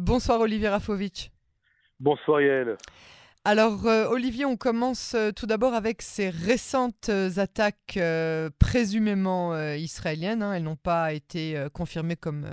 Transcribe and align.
Bonsoir 0.00 0.40
Olivier 0.40 0.68
Rafovitch. 0.68 1.32
Bonsoir 1.98 2.40
Yael. 2.40 2.76
Alors 3.44 3.88
euh, 3.88 4.06
Olivier, 4.06 4.44
on 4.44 4.56
commence 4.56 5.14
euh, 5.14 5.32
tout 5.32 5.46
d'abord 5.46 5.74
avec 5.74 6.02
ces 6.02 6.30
récentes 6.30 7.08
euh, 7.08 7.28
attaques 7.36 7.98
présumément 8.60 9.60
israéliennes. 9.74 10.44
Hein. 10.44 10.54
Elles 10.54 10.62
n'ont 10.62 10.76
pas 10.76 11.12
été 11.14 11.66
confirmées 11.74 12.14
comme, 12.14 12.46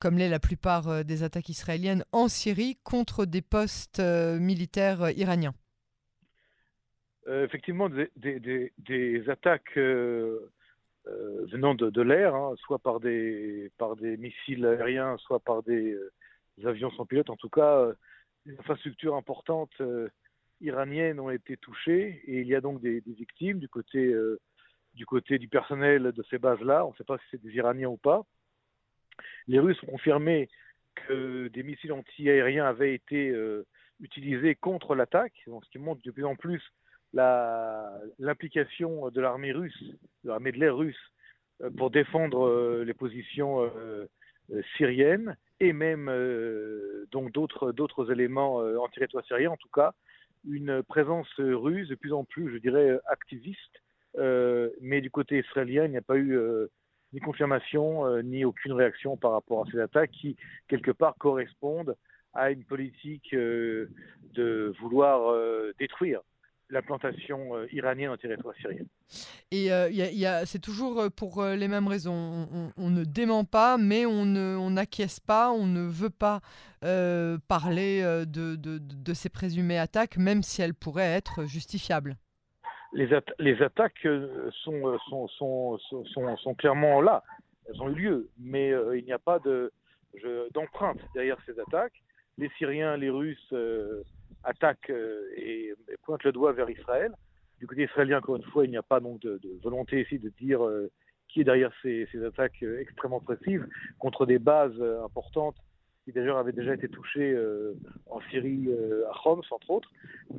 comme 0.00 0.16
l'est 0.16 0.30
la 0.30 0.38
plupart 0.38 1.04
des 1.04 1.22
attaques 1.22 1.50
israéliennes 1.50 2.02
en 2.12 2.28
Syrie 2.28 2.78
contre 2.82 3.26
des 3.26 3.42
postes 3.42 4.00
militaires 4.00 5.10
iraniens. 5.10 5.52
effectivement, 7.26 7.90
des, 7.90 9.22
attaques 9.28 9.76
venant 9.76 11.74
de, 11.74 12.00
l'air, 12.00 12.34
hein, 12.34 12.54
soit 12.64 12.78
par 12.78 13.00
des, 13.00 13.70
par 13.76 13.96
des 13.96 14.16
missiles 14.16 14.64
aériens, 14.64 15.18
soit 15.18 15.40
par 15.40 15.62
des, 15.62 15.94
avions 16.64 16.90
sans 16.92 17.06
pilote, 17.06 17.30
en 17.30 17.36
tout 17.36 17.48
cas, 17.50 17.92
des 18.46 18.56
infrastructures 18.58 19.16
importantes 19.16 19.80
iraniennes 20.60 21.20
ont 21.20 21.30
été 21.30 21.56
touchées 21.56 22.22
et 22.26 22.40
il 22.40 22.46
y 22.46 22.54
a 22.54 22.60
donc 22.60 22.80
des, 22.80 23.00
victimes 23.06 23.58
du 23.58 23.68
côté, 23.68 24.06
euh, 24.06 24.38
du 24.94 25.06
côté 25.06 25.38
du 25.38 25.48
personnel 25.48 26.12
de 26.12 26.24
ces 26.30 26.38
bases-là. 26.38 26.86
On 26.86 26.90
ne 26.90 26.96
sait 26.96 27.04
pas 27.04 27.18
si 27.18 27.24
c'est 27.30 27.42
des 27.42 27.54
Iraniens 27.54 27.88
ou 27.88 27.96
pas. 27.96 28.24
Les 29.46 29.58
Russes 29.58 29.82
ont 29.84 29.92
confirmé 29.92 30.48
que 30.94 31.48
des 31.48 31.62
missiles 31.62 31.92
anti-aériens 31.92 32.64
avaient 32.64 32.94
été 32.94 33.30
euh, 33.30 33.66
utilisés 34.00 34.54
contre 34.54 34.94
l'attaque, 34.94 35.34
ce 35.46 35.70
qui 35.70 35.78
montre 35.78 36.02
de 36.02 36.10
plus 36.10 36.24
en 36.24 36.36
plus 36.36 36.62
l'implication 38.18 39.08
de 39.10 39.20
l'armée 39.20 39.52
russe, 39.52 39.82
de 40.24 40.28
l'armée 40.28 40.52
de 40.52 40.58
l'air 40.58 40.76
russe, 40.76 41.12
euh, 41.62 41.70
pour 41.70 41.90
défendre 41.90 42.82
les 42.82 42.94
positions 42.94 43.70
syriennes 44.76 45.36
et 45.60 45.72
même 45.72 46.06
donc 47.10 47.32
d'autres 47.32 47.72
d'autres 47.72 48.12
éléments 48.12 48.56
en 48.56 48.88
territoire 48.88 49.24
syrien 49.24 49.50
en 49.50 49.56
tout 49.56 49.70
cas 49.72 49.92
une 50.48 50.82
présence 50.82 51.28
russe 51.38 51.88
de 51.88 51.94
plus 51.94 52.12
en 52.12 52.24
plus, 52.24 52.52
je 52.52 52.58
dirais, 52.58 52.98
activiste. 53.06 53.82
Euh, 54.18 54.70
mais 54.80 55.00
du 55.00 55.10
côté 55.10 55.38
israélien, 55.38 55.84
il 55.84 55.90
n'y 55.90 55.96
a 55.96 56.02
pas 56.02 56.16
eu 56.16 56.36
euh, 56.36 56.68
ni 57.12 57.20
confirmation 57.20 58.06
euh, 58.06 58.22
ni 58.22 58.44
aucune 58.44 58.72
réaction 58.72 59.16
par 59.16 59.32
rapport 59.32 59.66
à 59.66 59.70
ces 59.70 59.78
attaques 59.78 60.12
qui, 60.12 60.36
quelque 60.68 60.90
part, 60.90 61.16
correspondent 61.18 61.96
à 62.32 62.50
une 62.50 62.64
politique 62.64 63.34
de 63.34 64.74
vouloir 64.78 65.34
détruire 65.78 66.20
l'implantation 66.70 67.56
euh, 67.56 67.66
iranienne 67.72 68.10
en 68.10 68.16
territoire 68.16 68.54
syrien. 68.56 68.84
Et 69.50 69.72
euh, 69.72 70.44
c'est 70.44 70.60
toujours 70.60 71.00
euh, 71.00 71.08
pour 71.10 71.44
les 71.44 71.68
mêmes 71.68 71.86
raisons. 71.86 72.72
On, 72.76 72.90
ne 72.90 73.04
dément 73.04 73.44
pas, 73.44 73.78
mais 73.78 74.06
on 74.06 74.70
n'acquiesce 74.70 75.20
pas, 75.20 75.50
on 75.50 75.66
ne 75.66 75.86
veut 75.86 76.10
pas 76.10 76.40
parler 77.48 78.02
de, 78.26 78.56
de, 78.56 79.14
ces 79.14 79.28
présumées 79.28 79.78
attaques, 79.78 80.16
même 80.16 80.42
si 80.42 80.62
elles 80.62 80.74
pourraient 80.74 81.14
être 81.14 81.44
justifiables. 81.44 82.16
Les, 82.92 83.08
les 83.38 83.60
attaques 83.62 84.06
sont, 84.64 84.98
sont, 85.08 85.28
sont, 85.28 85.78
sont, 86.36 86.54
clairement 86.54 87.00
là. 87.00 87.22
Elles 87.68 87.82
ont 87.82 87.88
eu 87.90 87.94
lieu, 87.94 88.30
mais 88.38 88.72
il 88.94 89.04
n'y 89.04 89.12
a 89.12 89.18
pas 89.18 89.38
d'empreinte 90.54 91.00
derrière 91.14 91.38
ces 91.46 91.58
attaques. 91.58 92.02
Les 92.38 92.50
Syriens, 92.58 92.96
les 92.96 93.10
Russes 93.10 93.54
attaque 94.44 94.90
euh, 94.90 95.28
et, 95.36 95.74
pointe 96.02 96.24
le 96.24 96.32
doigt 96.32 96.52
vers 96.52 96.70
Israël. 96.70 97.12
Du 97.58 97.66
côté 97.66 97.84
israélien, 97.84 98.18
encore 98.18 98.36
une 98.36 98.42
fois, 98.44 98.64
il 98.64 98.70
n'y 98.70 98.76
a 98.76 98.82
pas 98.82 99.00
donc 99.00 99.20
de, 99.20 99.40
volonté 99.62 100.02
ici 100.02 100.18
de 100.18 100.28
dire 100.40 100.64
euh, 100.64 100.90
qui 101.28 101.40
est 101.40 101.44
derrière 101.44 101.72
ces, 101.82 102.06
attaques 102.24 102.62
euh, 102.62 102.80
extrêmement 102.80 103.20
précises 103.20 103.62
contre 103.98 104.26
des 104.26 104.38
bases 104.38 104.80
importantes 105.04 105.56
qui 106.04 106.12
d'ailleurs 106.12 106.38
avaient 106.38 106.52
déjà 106.52 106.74
été 106.74 106.88
touchées 106.88 107.36
en 108.08 108.20
Syrie, 108.30 108.68
à 109.10 109.28
Homs 109.28 109.42
entre 109.50 109.70
autres. 109.70 109.90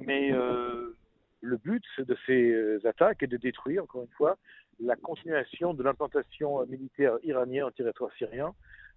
Mais 0.06 0.32
le 0.32 1.58
but 1.58 1.84
de 1.98 2.18
ces 2.26 2.88
attaques 2.88 3.22
est 3.24 3.28
de 3.28 3.36
détruire, 3.36 3.84
encore 3.84 4.04
une 4.04 4.16
fois, 4.16 4.38
la 4.80 4.96
continuation 4.96 5.74
de 5.74 5.84
l'implantation 5.84 6.66
militaire 6.68 7.18
iranienne 7.24 7.66
en 7.66 7.72
territoire 7.72 8.14
syrien, 8.18 8.54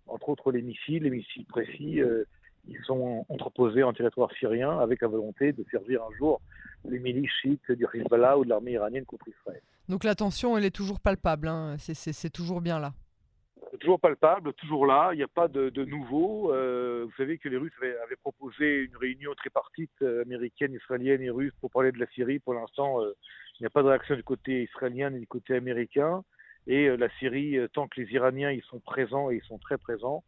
entre 0.06 0.28
autres 0.28 0.52
les 0.52 0.62
missiles, 0.62 1.02
les 1.02 1.10
missiles 1.10 1.44
précis, 1.46 2.00
ils 2.68 2.82
sont 2.84 3.24
entreposés 3.28 3.82
en 3.82 3.92
territoire 3.92 4.30
syrien 4.32 4.78
avec 4.78 5.02
la 5.02 5.08
volonté 5.08 5.52
de 5.52 5.64
servir 5.70 6.02
un 6.02 6.16
jour 6.16 6.40
les 6.88 6.98
milices 6.98 7.30
chiites 7.42 7.70
du 7.72 7.86
Hezbollah 7.92 8.38
ou 8.38 8.44
de 8.44 8.50
l'armée 8.50 8.72
iranienne 8.72 9.04
contre 9.04 9.28
Israël. 9.28 9.60
Donc 9.88 10.04
la 10.04 10.14
tension, 10.14 10.56
elle 10.56 10.64
est 10.64 10.74
toujours 10.74 11.00
palpable, 11.00 11.48
hein. 11.48 11.76
c'est 11.78 12.30
toujours 12.30 12.60
bien 12.60 12.78
là. 12.78 12.92
Toujours 13.78 14.00
palpable, 14.00 14.52
toujours 14.54 14.84
là, 14.84 15.10
il 15.12 15.16
n'y 15.16 15.22
a 15.22 15.28
pas 15.28 15.46
de, 15.46 15.84
nouveau. 15.84 16.52
Euh, 16.52 17.04
vous 17.06 17.12
savez 17.16 17.38
que 17.38 17.48
les 17.48 17.56
Russes 17.56 17.72
avaient, 17.80 18.16
proposé 18.20 18.82
une 18.82 18.96
réunion 18.96 19.32
tripartite 19.34 19.90
euh, 20.02 20.22
américaine, 20.22 20.74
israélienne 20.74 21.22
et 21.22 21.30
russe 21.30 21.52
pour 21.60 21.70
parler 21.70 21.92
de 21.92 21.98
la 21.98 22.06
Syrie. 22.08 22.40
Pour 22.40 22.54
l'instant, 22.54 23.00
euh, 23.00 23.12
il 23.58 23.62
n'y 23.62 23.66
a 23.66 23.70
pas 23.70 23.82
de 23.82 23.88
réaction 23.88 24.16
du 24.16 24.24
côté 24.24 24.64
israélien 24.64 25.10
ni 25.10 25.20
du 25.20 25.26
côté 25.26 25.54
américain. 25.54 26.24
Et 26.66 26.94
la 26.96 27.08
Syrie, 27.18 27.56
tant 27.72 27.88
que 27.88 28.00
les 28.00 28.12
Iraniens 28.12 28.52
y 28.52 28.60
sont 28.68 28.80
présents 28.80 29.30
et 29.30 29.36
ils 29.36 29.48
sont 29.48 29.58
très 29.58 29.78
présents, 29.78 30.22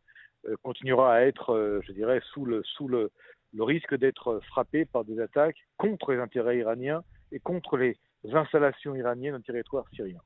continuera 0.63 1.15
à 1.15 1.21
être, 1.23 1.51
euh, 1.55 1.81
je 1.87 1.93
dirais, 1.93 2.21
sous 2.33 2.45
le, 2.45 2.63
sous 2.65 2.89
le, 2.89 3.11
le 3.55 3.63
risque 3.63 3.95
d'être 3.95 4.41
frappé 4.49 4.85
par 4.85 5.05
des 5.05 5.21
attaques 5.21 5.59
contre 5.77 6.13
les 6.13 6.19
intérêts 6.19 6.59
iraniens 6.59 7.03
et 7.31 7.39
contre 7.39 7.77
les 7.77 7.97
installations 8.33 8.95
iraniennes 8.95 9.35
en 9.35 9.41
territoire 9.41 9.85
syrien. 9.95 10.21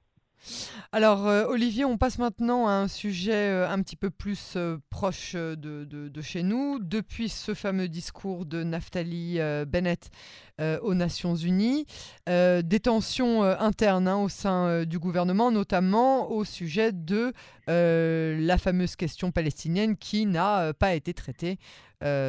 Alors, 0.92 1.26
euh, 1.26 1.46
Olivier, 1.46 1.84
on 1.84 1.98
passe 1.98 2.18
maintenant 2.18 2.68
à 2.68 2.72
un 2.72 2.88
sujet 2.88 3.50
euh, 3.50 3.68
un 3.68 3.82
petit 3.82 3.96
peu 3.96 4.10
plus 4.10 4.54
euh, 4.56 4.78
proche 4.90 5.34
de, 5.34 6.20
chez 6.22 6.42
nous. 6.42 6.78
Depuis 6.80 7.28
ce 7.28 7.54
fameux 7.54 7.88
discours 7.88 8.46
de 8.46 8.62
Naftali 8.62 9.38
Bennett 9.66 10.10
aux 10.58 10.94
Nations 10.94 11.36
Unies, 11.36 11.84
des 12.26 12.80
tensions 12.82 13.42
internes 13.42 14.08
hein, 14.08 14.16
au 14.16 14.28
sein 14.28 14.84
du 14.84 14.98
gouvernement, 14.98 15.50
notamment 15.50 16.30
au 16.30 16.44
sujet 16.44 16.92
de 16.92 17.32
la 17.66 18.58
fameuse 18.58 18.96
question 18.96 19.30
palestinienne 19.30 19.96
qui 19.96 20.26
n'a 20.26 20.72
pas 20.72 20.94
été 20.94 21.12
traitée 21.12 21.58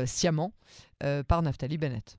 sciemment 0.06 0.52
par 1.28 1.42
Naftali 1.42 1.78
Bennett. 1.78 2.18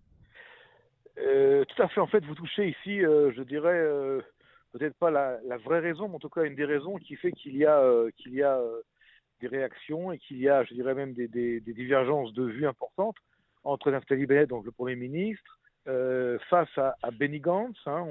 tout 1.16 1.82
à 1.82 1.88
fait. 1.88 2.00
En 2.00 2.06
fait, 2.06 2.25
vous 2.25 2.34
touchez 2.34 2.69
ici, 2.70 3.00
je 3.00 3.43
dirais 3.43 4.22
peut-être 4.72 4.96
pas 4.96 5.10
la, 5.10 5.56
vraie 5.58 5.80
raison, 5.80 6.08
mais 6.08 6.16
en 6.16 6.18
tout 6.18 6.28
cas 6.28 6.44
une 6.44 6.54
des 6.54 6.64
raisons 6.64 6.96
qui 6.96 7.16
fait 7.16 7.32
qu'il 7.32 7.56
y 7.56 7.64
a, 7.64 7.78
euh, 7.80 8.10
euh, 8.28 8.82
des 9.40 9.48
réactions 9.48 10.12
et 10.12 10.18
qu'il 10.18 10.38
y 10.38 10.48
a, 10.48 10.64
je 10.64 10.74
dirais 10.74 10.94
même, 10.94 11.14
des, 11.14 11.60
divergences 11.60 12.32
de 12.32 12.44
vues 12.44 12.66
importantes 12.66 13.16
entre 13.64 13.90
Naftali 13.90 14.26
Bennett, 14.26 14.48
donc 14.48 14.64
le 14.64 14.72
Premier 14.72 14.96
ministre, 14.96 15.58
euh, 15.88 16.38
face 16.50 16.76
à, 16.76 16.94
Benny 17.12 17.40
Gantz. 17.40 17.76
Hein. 17.86 18.06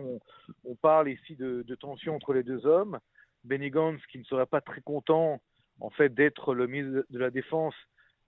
on, 0.66 0.76
parle 0.76 1.10
ici 1.10 1.36
de, 1.36 1.64
tensions 1.76 2.16
entre 2.16 2.34
les 2.34 2.44
deux 2.44 2.66
hommes. 2.66 3.00
Benny 3.44 3.70
Gantz, 3.70 4.02
qui 4.12 4.20
ne 4.20 4.24
serait 4.24 4.46
pas 4.46 4.62
très 4.62 4.82
content, 4.82 5.42
en 5.80 5.90
fait, 5.90 6.14
d'être 6.14 6.54
le 6.54 6.68
ministre 6.68 7.06
de 7.10 7.20
la 7.20 7.30
Défense, 7.30 7.76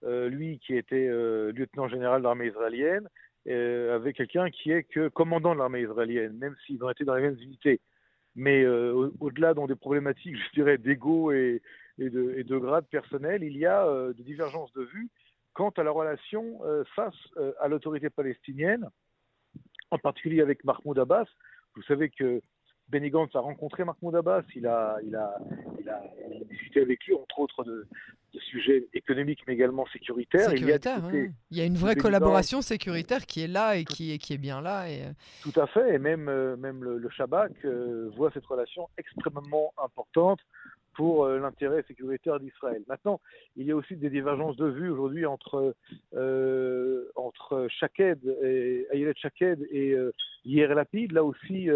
lui 0.04 0.60
qui 0.60 0.76
était 0.76 1.08
lieutenant 1.08 1.90
général 1.90 2.22
de 2.22 2.26
l'armée 2.26 2.48
israélienne, 2.48 3.08
avec 3.48 4.16
quelqu'un 4.16 4.50
qui 4.50 4.72
est 4.72 4.84
que 4.84 5.10
commandant 5.10 5.54
de 5.54 5.60
l'armée 5.60 5.82
israélienne, 5.82 6.38
même 6.38 6.56
s'ils 6.66 6.84
ont 6.84 6.90
été 6.90 7.04
dans 7.04 7.16
les 7.16 7.24
mêmes 7.24 7.40
unités. 7.40 7.82
Mais 8.36 8.64
euh, 8.64 9.12
au-delà 9.20 9.54
dans 9.54 9.68
des 9.68 9.76
problématiques, 9.76 10.38
je 10.38 10.54
dirais, 10.54 10.78
d'ego 10.78 11.32
et, 11.32 11.62
de, 11.98 12.42
de, 12.42 12.58
grade 12.58 12.86
personnel, 12.88 13.44
il 13.44 13.58
y 13.58 13.66
a 13.66 13.86
euh, 13.86 14.14
des 14.14 14.24
divergences 14.24 14.72
de 14.74 14.84
vues 14.84 15.10
quant 15.54 15.70
à 15.72 15.84
la 15.84 15.92
relation 15.92 16.60
euh, 16.64 16.84
face 16.96 17.16
à 17.60 17.68
l'autorité 17.68 18.10
palestinienne, 18.10 18.88
en 19.92 19.98
particulier 19.98 20.42
avec 20.42 20.64
Mahmoud 20.64 20.98
Abbas. 20.98 21.26
Vous 21.76 21.84
savez 21.84 22.10
que 22.10 22.42
Benny 22.90 23.10
Gantz 23.12 23.36
a 23.36 23.40
rencontré 23.40 23.84
Mahmoud 23.84 24.16
Abbas, 24.16 24.44
il 24.56 24.66
a, 24.66 24.98
il 25.06 25.16
a, 25.16 25.38
il 25.80 25.90
a, 25.90 26.02
discuté 26.50 26.82
avec 26.82 27.04
lui, 27.06 27.14
entre 27.14 27.40
autres, 27.40 27.64
de, 27.64 27.86
sujets 28.52 28.88
économiques, 28.94 29.42
mais 29.48 29.54
également 29.54 29.86
sécuritaires. 29.88 30.54
il, 30.54 30.66
y 30.66 30.72
a 30.72 30.76
hein. 30.76 31.12
il, 31.52 31.58
y 31.58 31.62
a 31.62 31.66
une 31.66 31.76
vraie 31.76 31.96
collaboration 31.96 32.62
sécuritaire 32.62 33.26
qui 33.26 33.44
est 33.44 33.48
là 33.48 33.76
et 33.76 33.86
qui 33.86 34.14
est, 34.14 34.18
qui 34.18 34.34
est 34.34 34.38
bien 34.38 34.62
là. 34.62 34.90
Et... 34.90 35.04
Euh, 35.04 35.12
Tout 35.44 35.60
à 35.60 35.68
fait, 35.68 35.96
et 35.96 36.00
même, 36.00 36.30
euh, 36.30 36.56
même 36.56 36.84
le, 36.84 36.98
le 36.98 37.10
Shabak 37.10 37.52
euh, 37.66 38.10
voit 38.16 38.32
cette 38.34 38.46
relation 38.46 38.88
extrêmement 38.98 39.74
importante 39.84 40.40
pour 40.96 41.28
l'intérêt 41.28 41.84
sécuritaire 41.88 42.42
d'Israël. 42.42 42.84
Maintenant, 42.90 43.22
il 43.56 43.66
y 43.66 43.72
a 43.72 43.76
aussi 43.76 43.96
des 43.96 44.10
divergences 44.10 44.58
de 44.58 44.66
vues 44.66 44.90
aujourd'hui 44.90 45.26
entre, 45.26 45.74
entre 47.16 47.68
Shaked 47.70 48.20
et 48.44 48.86
Ayelet 48.92 49.14
Shaked 49.16 49.66
et 49.72 49.96
Yair 50.44 50.76
Lapid. 50.76 51.14
Là 51.14 51.24
aussi, 51.24 51.70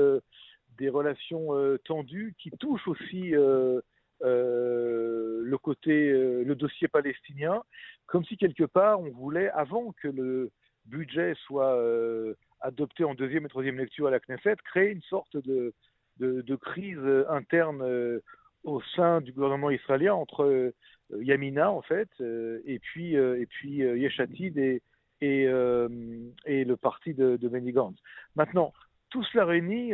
des 0.78 0.90
relations 0.90 1.56
euh, 1.56 1.78
tendues 1.86 2.36
qui 2.38 2.52
touchent 2.52 2.88
aussi 2.88 3.36
euh, 3.36 3.81
euh, 4.24 5.42
le 5.44 5.58
côté, 5.58 6.12
le 6.12 6.56
dossier 6.56 6.88
palestinien, 6.88 7.64
comme 8.06 8.24
si 8.25 8.38
quelque 8.38 8.64
part 8.64 9.00
on 9.00 9.10
voulait, 9.10 9.50
avant 9.50 9.92
que 10.02 10.08
le 10.08 10.52
budget 10.86 11.34
soit 11.46 11.78
adopté 12.62 13.04
en 13.04 13.16
deuxième 13.16 13.46
et 13.46 13.50
troisième 13.50 13.78
lecture 13.78 14.08
à 14.08 14.12
la 14.12 14.20
Knesset, 14.20 14.56
créer 14.66 14.92
une 14.92 15.02
sorte 15.02 15.36
de, 15.38 15.74
de, 16.20 16.56
crise 16.56 17.00
interne 17.30 18.22
au 18.64 18.81
sein 18.96 19.22
du 19.22 19.34
gouvernement 19.34 19.72
israélien 19.72 20.14
entre 20.14 20.74
Yamina 21.12 21.72
en 21.72 21.81
fait, 21.81 22.10
et 22.19 22.80
puis 22.80 23.16
et 23.16 23.46
puis 23.46 23.78
Yeshatid 23.78 24.58
et 24.58 24.81
et, 25.22 25.46
le 25.46 26.76
parti 26.76 27.14
de, 27.14 27.38
de 27.38 27.48
Benny 27.48 27.72
Gantz. 27.72 27.98
Maintenant, 28.36 28.74
tout 29.13 29.24
cela 29.25 29.45
réuni 29.45 29.94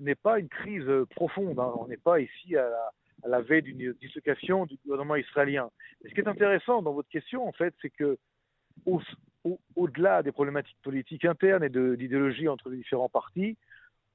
n'est 0.00 0.14
pas 0.14 0.38
une 0.38 0.48
crise 0.48 0.90
profonde. 1.10 1.58
Hein. 1.58 1.74
On 1.78 1.86
n'est 1.86 1.98
pas 1.98 2.18
ici 2.18 2.56
à 2.56 2.66
la, 3.26 3.42
veille 3.42 3.60
d'une 3.60 3.92
dislocation 3.92 4.64
du 4.64 4.78
gouvernement 4.82 5.16
israélien. 5.16 5.68
Et 6.02 6.08
ce 6.08 6.14
qui 6.14 6.20
est 6.20 6.28
intéressant 6.28 6.80
dans 6.80 6.94
votre 6.94 7.10
question, 7.10 7.46
en 7.46 7.52
fait, 7.52 7.74
c'est 7.82 7.90
que 7.90 8.16
au-delà 9.76 10.22
des 10.22 10.32
problématiques 10.32 10.78
politiques 10.82 11.26
internes 11.26 11.62
et 11.62 11.68
d'idéologie 11.68 12.48
entre 12.48 12.70
les 12.70 12.78
différents 12.78 13.10
partis, 13.10 13.58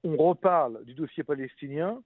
on 0.04 0.18
reparle 0.18 0.84
du 0.84 0.96
dossier 0.96 1.24
palestinien. 1.24 2.02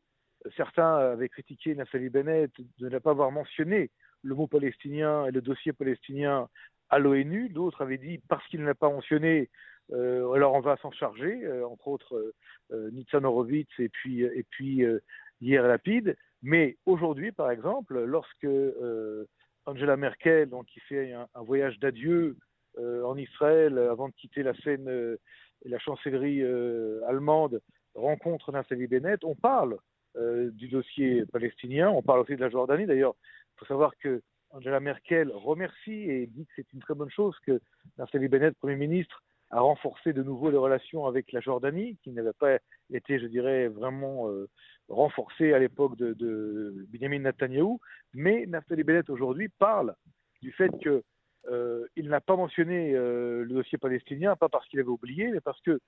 Certains 0.57 0.98
avaient 0.98 1.30
critiqué 1.30 1.74
Naftali 1.75 2.10
Bennett 2.10 2.51
de 2.78 2.89
ne 2.89 3.00
pas 3.00 3.12
avoir 3.12 3.31
mentionné 3.31 3.89
le 4.22 4.36
mot 4.36 4.48
palestinien 4.48 5.28
et 5.28 5.31
le 5.31 5.42
dossier 5.42 5.72
palestinien 5.72 6.50
à 6.89 7.00
l'ONU. 7.00 7.48
D'autres 7.48 7.84
avaient 7.84 7.98
dit 7.98 8.19
parce 8.28 8.46
qu'il 8.48 8.60
ne 8.60 8.66
l'a 8.66 8.75
pas 8.75 8.89
mentionné, 8.89 9.50
euh, 9.92 10.32
alors 10.32 10.54
on 10.54 10.62
va 10.62 10.78
s'en 10.78 10.92
charger, 10.92 11.44
euh, 11.44 11.68
entre 11.68 11.88
autres 11.88 12.34
euh, 12.72 12.90
Nitzan 12.92 13.24
Horowitz 13.24 13.70
et 13.80 13.90
puis, 13.90 14.22
et 14.22 14.46
puis 14.50 14.84
Hier 15.42 15.68
Lapide. 15.68 16.16
Mais 16.42 16.78
aujourd'hui, 16.86 17.32
par 17.32 17.52
exemple, 17.52 18.04
lorsque 18.04 18.48
Angela 19.66 19.98
Merkel, 19.98 20.50
qui 20.68 20.80
fait 20.82 21.14
un, 21.14 21.28
voyage 21.42 21.80
d'adieu 21.80 22.36
en 22.78 23.16
Israël 23.18 23.78
avant 23.78 24.10
de 24.10 24.14
quitter 24.14 24.44
la 24.44 24.54
scène 24.56 24.90
et 25.64 25.70
la 25.70 25.80
chancellerie 25.80 26.44
allemande, 27.08 27.62
rencontre 27.96 28.52
Naftali 28.52 28.88
Bennett, 28.88 29.24
on 29.24 29.36
parle 29.36 29.78
du 30.18 30.68
dossier 30.68 31.26
palestinien, 31.28 31.90
on 31.90 32.02
parle 32.02 32.20
aussi 32.20 32.36
de 32.36 32.42
la 32.42 32.50
Jordanie. 32.50 32.88
D'ailleurs, 32.88 33.16
il 33.22 33.60
faut 33.60 33.66
savoir 33.66 33.96
que 33.98 34.22
Angela 34.50 34.82
Merkel 34.82 35.32
remercie 35.32 36.10
et 36.10 36.28
dit 36.28 36.46
que 36.46 36.52
c'est 36.58 36.74
une 36.74 36.82
très 36.82 36.94
bonne 36.94 37.10
chose 37.10 37.38
que 37.46 37.62
Naftali 37.98 38.28
Bennett, 38.28 38.58
Premier 38.58 38.76
ministre, 38.76 39.24
a 39.54 39.62
renforcé 39.62 40.14
de 40.14 40.24
nouveau 40.24 40.50
les 40.50 40.58
relations 40.58 41.06
avec 41.06 41.32
la 41.32 41.40
Jordanie, 41.40 41.98
qui 42.04 42.12
n'avait 42.12 42.34
pas 42.34 42.58
été, 42.92 43.20
je 43.20 43.28
dirais, 43.28 43.68
vraiment 43.68 44.28
euh, 44.30 44.50
renforcée 44.90 45.54
à 45.54 45.60
l'époque 45.60 45.96
de, 45.96 46.88
Benjamin 46.92 47.20
Netanyahu. 47.20 47.78
Mais 48.16 48.46
Naftali 48.48 48.84
Bennett 48.84 49.10
aujourd'hui 49.12 49.50
parle 49.50 49.96
du 50.42 50.52
fait 50.52 50.72
qu'il 50.80 51.02
euh, 51.50 51.86
n'a 51.98 52.20
pas 52.20 52.36
mentionné 52.36 52.94
euh, 52.96 53.44
le 53.44 53.54
dossier 53.54 53.78
palestinien, 53.78 54.36
pas 54.36 54.50
parce 54.50 54.68
qu'il 54.68 54.80
avait 54.80 54.90
oublié, 54.90 55.30
mais 55.32 55.42
parce 55.42 55.62
que 55.62 55.80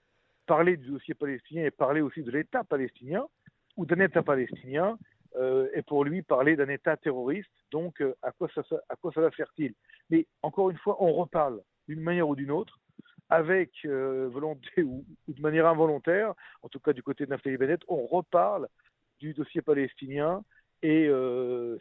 parler 0.46 0.78
du 0.78 0.92
dossier 0.92 1.16
palestinien 1.16 1.66
et 1.66 1.72
parler 1.72 2.02
aussi 2.02 2.22
de 2.22 2.30
l'État 2.30 2.64
palestinien 2.64 3.26
ou 3.78 3.88
d'un 3.88 4.00
État 4.00 4.22
palestinien 4.22 4.96
euh, 5.38 5.68
et 5.74 5.82
pour 5.82 6.06
lui 6.06 6.22
parler 6.22 6.56
d'un 6.56 6.70
État 6.70 6.98
terroriste. 6.98 7.50
Donc, 7.72 8.04
à, 8.22 8.32
quoi 8.32 8.48
ça, 8.54 8.62
à 8.90 8.96
quoi 8.96 9.12
va 9.16 9.32
faire-t-il? 9.32 9.74
Mais 10.12 10.28
encore 10.44 10.70
une 10.70 10.78
fois, 10.78 10.98
on 11.02 11.14
reparle 11.14 11.62
d'une 11.88 12.02
manière 12.02 12.30
ou 12.30 12.36
d'une 12.36 12.52
autre, 12.52 12.80
avec 13.30 13.72
euh, 13.86 14.30
volonté 14.32 14.84
ou, 14.84 15.06
de 15.28 15.42
manière 15.42 15.68
involontaire, 15.68 16.34
en 16.62 16.70
tout 16.70 16.80
cas 16.80 16.94
du 16.94 17.04
côté 17.04 17.26
de 17.26 17.32
Naftali 17.32 17.58
Bennett, 17.58 17.82
on 17.88 18.06
reparle 18.06 18.68
du 19.20 19.34
dossier 19.34 19.62
palestinien 19.62 20.44
et 20.84 21.10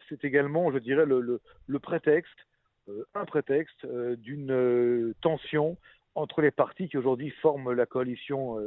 c'est 0.09 0.23
également, 0.23 0.71
je 0.71 0.79
dirais, 0.79 1.05
le, 1.05 1.79
prétexte, 1.79 2.39
un 3.13 3.25
prétexte 3.25 3.85
d'une 3.85 5.13
tension 5.21 5.77
entre 6.15 6.41
les 6.41 6.49
partis 6.49 6.89
qui 6.89 6.97
aujourd'hui 6.97 7.29
forment 7.29 7.73
la 7.73 7.85
coalition 7.85 8.57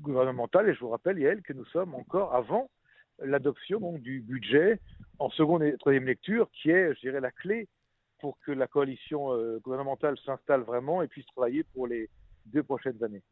gouvernementale. 0.00 0.70
Et 0.70 0.74
je 0.74 0.80
vous 0.80 0.88
rappelle, 0.88 1.18
Yael, 1.18 1.42
que 1.42 1.52
nous 1.52 1.64
sommes 1.66 1.94
encore 1.94 2.34
avant 2.34 2.70
l'adoption 3.18 3.92
du 3.98 4.20
budget 4.20 4.80
en 5.18 5.30
seconde 5.30 5.62
et 5.62 5.76
troisième 5.78 6.06
lecture, 6.06 6.48
qui 6.52 6.70
est, 6.70 6.94
je 6.94 7.00
dirais, 7.00 7.20
la 7.20 7.30
clé 7.30 7.68
pour 8.26 8.40
que 8.40 8.50
la 8.50 8.66
coalition 8.66 9.32
euh, 9.34 9.60
gouvernementale 9.62 10.18
s'installe 10.26 10.62
vraiment 10.62 11.00
et 11.00 11.06
puisse 11.06 11.26
travailler 11.26 11.62
pour 11.62 11.86
les 11.86 12.10
deux 12.46 12.64
prochaines 12.64 13.00
années. 13.04 13.22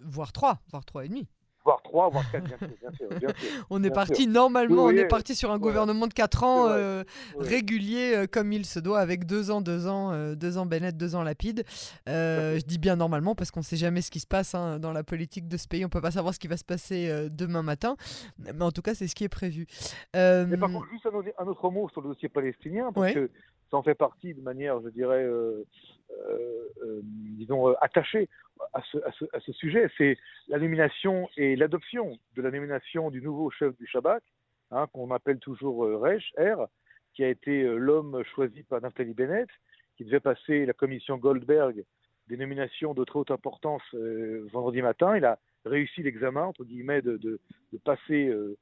voire 0.00 0.32
trois, 0.32 0.62
voire 0.70 0.86
trois 0.86 1.04
et 1.04 1.08
demi 1.10 1.28
voire 1.64 1.82
trois, 1.82 2.08
voire 2.08 2.30
quatre, 2.30 2.44
bien 2.44 2.92
sûr. 2.92 3.08
on 3.70 3.82
est 3.82 3.90
parti, 3.90 4.26
normalement, 4.26 4.84
on 4.84 4.90
est 4.90 5.06
parti 5.06 5.34
sur 5.34 5.50
un 5.50 5.58
gouvernement 5.58 6.06
de 6.06 6.12
quatre 6.12 6.44
ans 6.44 6.68
euh, 6.68 7.04
régulier 7.38 8.14
euh, 8.14 8.26
comme 8.26 8.52
il 8.52 8.64
se 8.64 8.80
doit, 8.80 9.00
avec 9.00 9.26
deux 9.26 9.50
ans, 9.50 9.60
deux 9.60 9.86
ans, 9.86 10.12
euh, 10.12 10.34
deux 10.34 10.58
ans 10.58 10.66
Bennett, 10.66 10.96
deux 10.96 11.14
ans 11.14 11.22
Lapide. 11.22 11.64
je 12.06 12.62
dis 12.64 12.78
bien 12.78 12.96
normalement 12.96 13.34
parce 13.34 13.50
qu'on 13.50 13.60
ne 13.60 13.64
sait 13.64 13.76
jamais 13.76 14.02
ce 14.02 14.10
qui 14.10 14.20
se 14.20 14.26
passe 14.26 14.54
hein, 14.54 14.78
dans 14.78 14.92
la 14.92 15.04
politique 15.04 15.48
de 15.48 15.56
ce 15.56 15.68
pays. 15.68 15.84
On 15.84 15.88
ne 15.88 15.90
peut 15.90 16.00
pas 16.00 16.10
savoir 16.10 16.34
ce 16.34 16.38
qui 16.38 16.48
va 16.48 16.56
se 16.56 16.64
passer 16.64 17.28
demain 17.30 17.62
matin, 17.62 17.96
mais 18.38 18.62
en 18.62 18.72
tout 18.72 18.82
cas, 18.82 18.94
c'est 18.94 19.08
ce 19.08 19.14
qui 19.14 19.24
est 19.24 19.28
prévu. 19.28 19.66
Mais 20.14 20.56
par 20.56 20.70
contre, 20.70 20.86
juste 20.90 21.06
un, 21.38 21.46
autre 21.46 21.70
mot 21.70 21.88
sur 21.90 22.00
le 22.00 22.08
dossier 22.08 22.28
palestinien, 22.28 22.92
parce 22.92 23.12
que 23.12 23.30
ça 23.72 23.76
en 23.78 23.82
fait 23.82 23.96
partie 23.96 24.34
de 24.34 24.42
manière, 24.42 24.80
je 24.82 24.90
dirais, 24.90 25.26
disons, 26.92 27.74
attachée 27.80 28.28
à 28.72 28.82
ce, 28.90 28.98
à 28.98 29.12
ce, 29.12 29.24
à 29.32 29.40
ce 29.40 29.52
sujet, 29.52 29.88
c'est 29.98 30.16
la 30.48 30.58
nomination 30.58 31.28
et 31.36 31.56
l'adoption 31.56 32.18
de 32.36 32.42
la 32.42 32.50
nomination 32.50 33.10
du 33.10 33.22
nouveau 33.22 33.50
chef 33.50 33.76
du 33.76 33.86
Shabak, 33.86 34.22
hein, 34.70 34.86
qu'on 34.92 35.10
appelle 35.10 35.38
toujours 35.38 35.84
euh, 35.84 35.96
Reich, 35.96 36.32
R, 36.38 36.66
qui 37.14 37.24
a 37.24 37.28
été 37.28 37.62
euh, 37.62 37.76
l'homme 37.76 38.22
choisi 38.34 38.62
par 38.62 38.80
Naftali 38.80 39.14
Bennett, 39.14 39.48
qui 39.96 40.04
devait 40.04 40.20
passer 40.20 40.66
la 40.66 40.72
commission 40.72 41.18
Goldberg 41.18 41.84
des 42.28 42.36
nominations 42.36 42.94
de 42.94 43.04
très 43.04 43.18
haute 43.18 43.30
importance 43.30 43.82
euh, 43.94 44.46
vendredi 44.52 44.80
matin. 44.80 45.16
Il 45.16 45.24
a 45.24 45.38
réussi 45.64 46.02
l'examen, 46.02 46.44
entre 46.44 46.64
guillemets, 46.64 47.02
de, 47.02 47.16
de, 47.16 47.40
de 47.72 47.78
passer, 47.78 48.28
euh, 48.28 48.56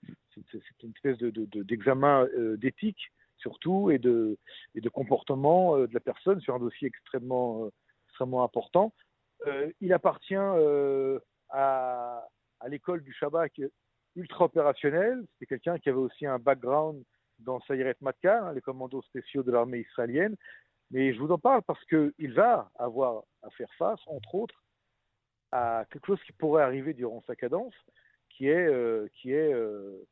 c'est 0.50 0.82
une 0.82 0.92
espèce 0.94 1.18
d'examen 1.18 2.24
de, 2.24 2.56
d'éthique 2.56 3.12
surtout 3.40 3.90
et 3.90 3.98
de, 3.98 4.36
comportement 4.92 5.76
de 5.78 5.92
la 5.92 6.00
personne 6.00 6.40
sur 6.40 6.54
un 6.54 6.58
dossier 6.58 6.88
extrêmement, 6.88 7.70
extrêmement 8.08 8.44
important. 8.44 8.92
Euh, 9.46 9.70
il 9.80 9.92
appartient 9.92 10.34
euh, 10.36 11.18
à, 11.48 12.26
l'école 12.68 13.02
du 13.02 13.12
Shabak 13.12 13.60
ultra 14.16 14.44
opérationnel. 14.44 15.24
C'est 15.38 15.46
quelqu'un 15.46 15.78
qui 15.78 15.88
avait 15.88 15.98
aussi 15.98 16.26
un 16.26 16.38
background 16.38 17.02
dans 17.38 17.60
Sayeret 17.62 17.96
Matka, 18.00 18.44
hein, 18.44 18.52
les 18.52 18.60
commandos 18.60 19.02
spéciaux 19.02 19.42
de 19.42 19.50
l'armée 19.50 19.80
israélienne. 19.80 20.36
Mais 20.90 21.14
je 21.14 21.20
vous 21.20 21.30
en 21.30 21.38
parle 21.38 21.62
parce 21.62 21.82
qu'il 21.86 22.32
va 22.34 22.70
avoir 22.78 23.22
à 23.42 23.50
faire 23.50 23.72
face, 23.78 24.00
entre 24.06 24.34
autres, 24.34 24.62
à 25.52 25.84
quelque 25.90 26.06
chose 26.06 26.22
qui 26.24 26.32
pourrait 26.32 26.62
arriver 26.62 26.92
durant 26.92 27.22
sa 27.26 27.36
cadence, 27.36 27.74
qui 28.28 28.48
est, 28.48 28.66
euh, 28.66 29.08
euh, 29.26 30.04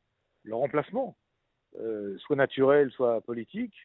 le 0.43 0.55
remplacement, 0.55 1.15
euh, 1.15 1.28
soit 2.19 2.35
naturel, 2.35 2.91
soit 2.91 3.21
politique, 3.21 3.75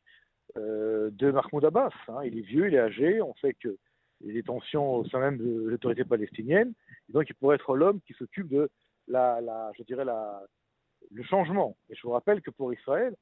euh, 0.57 1.11
de 1.11 1.31
Mahmoud 1.31 1.65
Abbas. 1.65 1.91
Hein. 2.09 2.21
Il 2.25 2.39
est 2.39 2.43
vieux, 2.43 2.69
il 2.69 2.75
est 2.75 2.79
âgé, 2.79 3.21
on 3.21 3.35
sait 3.37 3.55
que 3.55 3.77
des 4.21 4.43
tensions 4.43 4.95
au 4.95 5.05
sein 5.07 5.19
même 5.19 5.37
de 5.37 5.69
l'autorité 5.69 6.05
palestinienne. 6.05 6.73
Donc, 7.09 7.29
il 7.29 7.35
pourrait 7.35 7.57
être 7.57 7.77
l'homme 7.77 8.01
qui 8.07 8.15
s'occupe 8.15 8.49
de 8.49 8.71
la, 9.09 9.73
je 9.77 9.83
dirais 9.83 10.05
le 10.05 11.23
changement. 11.25 11.77
Et 11.91 11.95
je 11.97 12.03
vous 12.03 12.13
rappelle 12.13 12.41
que 12.41 12.51
pour 12.51 12.73
Israël, 12.73 13.15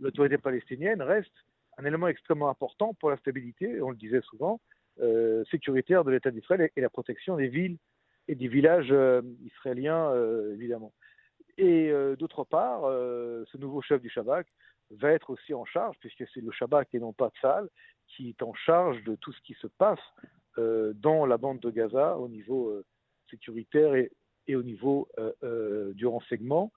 l'autorité 0.00 0.36
palestinienne 0.36 1.00
reste 1.00 1.32
un 1.78 1.84
élément 1.84 2.08
extrêmement 2.08 2.48
important 2.48 2.94
pour 2.94 3.10
la 3.10 3.16
stabilité, 3.18 3.80
on 3.80 3.90
le 3.90 3.96
disait 3.96 4.20
souvent, 4.22 4.60
euh, 5.00 5.44
sécuritaire 5.50 6.04
de 6.04 6.10
l'État 6.10 6.30
d'Israël 6.30 6.70
et, 6.76 6.80
la 6.80 6.90
protection 6.90 7.36
des 7.36 7.48
villes 7.48 7.78
et 8.28 8.34
des 8.34 8.48
villages 8.48 8.90
euh, 8.90 9.22
israéliens, 9.44 10.10
euh, 10.10 10.54
évidemment. 10.54 10.92
Et 11.60 11.90
euh, 11.90 12.16
d'autre 12.16 12.44
part, 12.44 12.84
euh, 12.84 13.44
ce 13.52 13.58
nouveau 13.58 13.82
chef 13.82 14.00
du 14.00 14.08
Shabak 14.08 14.46
va 14.92 15.12
être 15.12 15.28
aussi 15.28 15.52
en 15.52 15.66
charge, 15.66 15.94
puisque 16.00 16.24
c'est 16.32 16.40
le 16.40 16.50
Shabak 16.50 16.88
et 16.94 16.98
non 16.98 17.12
pas 17.12 17.28
Tzal, 17.38 17.68
qui 18.08 18.30
est 18.30 18.42
en 18.42 18.54
charge 18.54 19.04
de 19.04 19.14
tout 19.16 19.30
ce 19.32 19.40
qui 19.42 19.52
se 19.60 19.66
passe 19.66 20.00
euh, 20.56 20.94
dans 20.94 21.26
la 21.26 21.36
bande 21.36 21.60
de 21.60 21.68
Gaza 21.70 22.16
au 22.16 22.28
niveau 22.28 22.82
sécuritaire 23.28 23.94
et, 23.94 24.10
au 24.56 24.62
niveau 24.62 25.06
du 25.92 26.06
renseignement. 26.06 26.72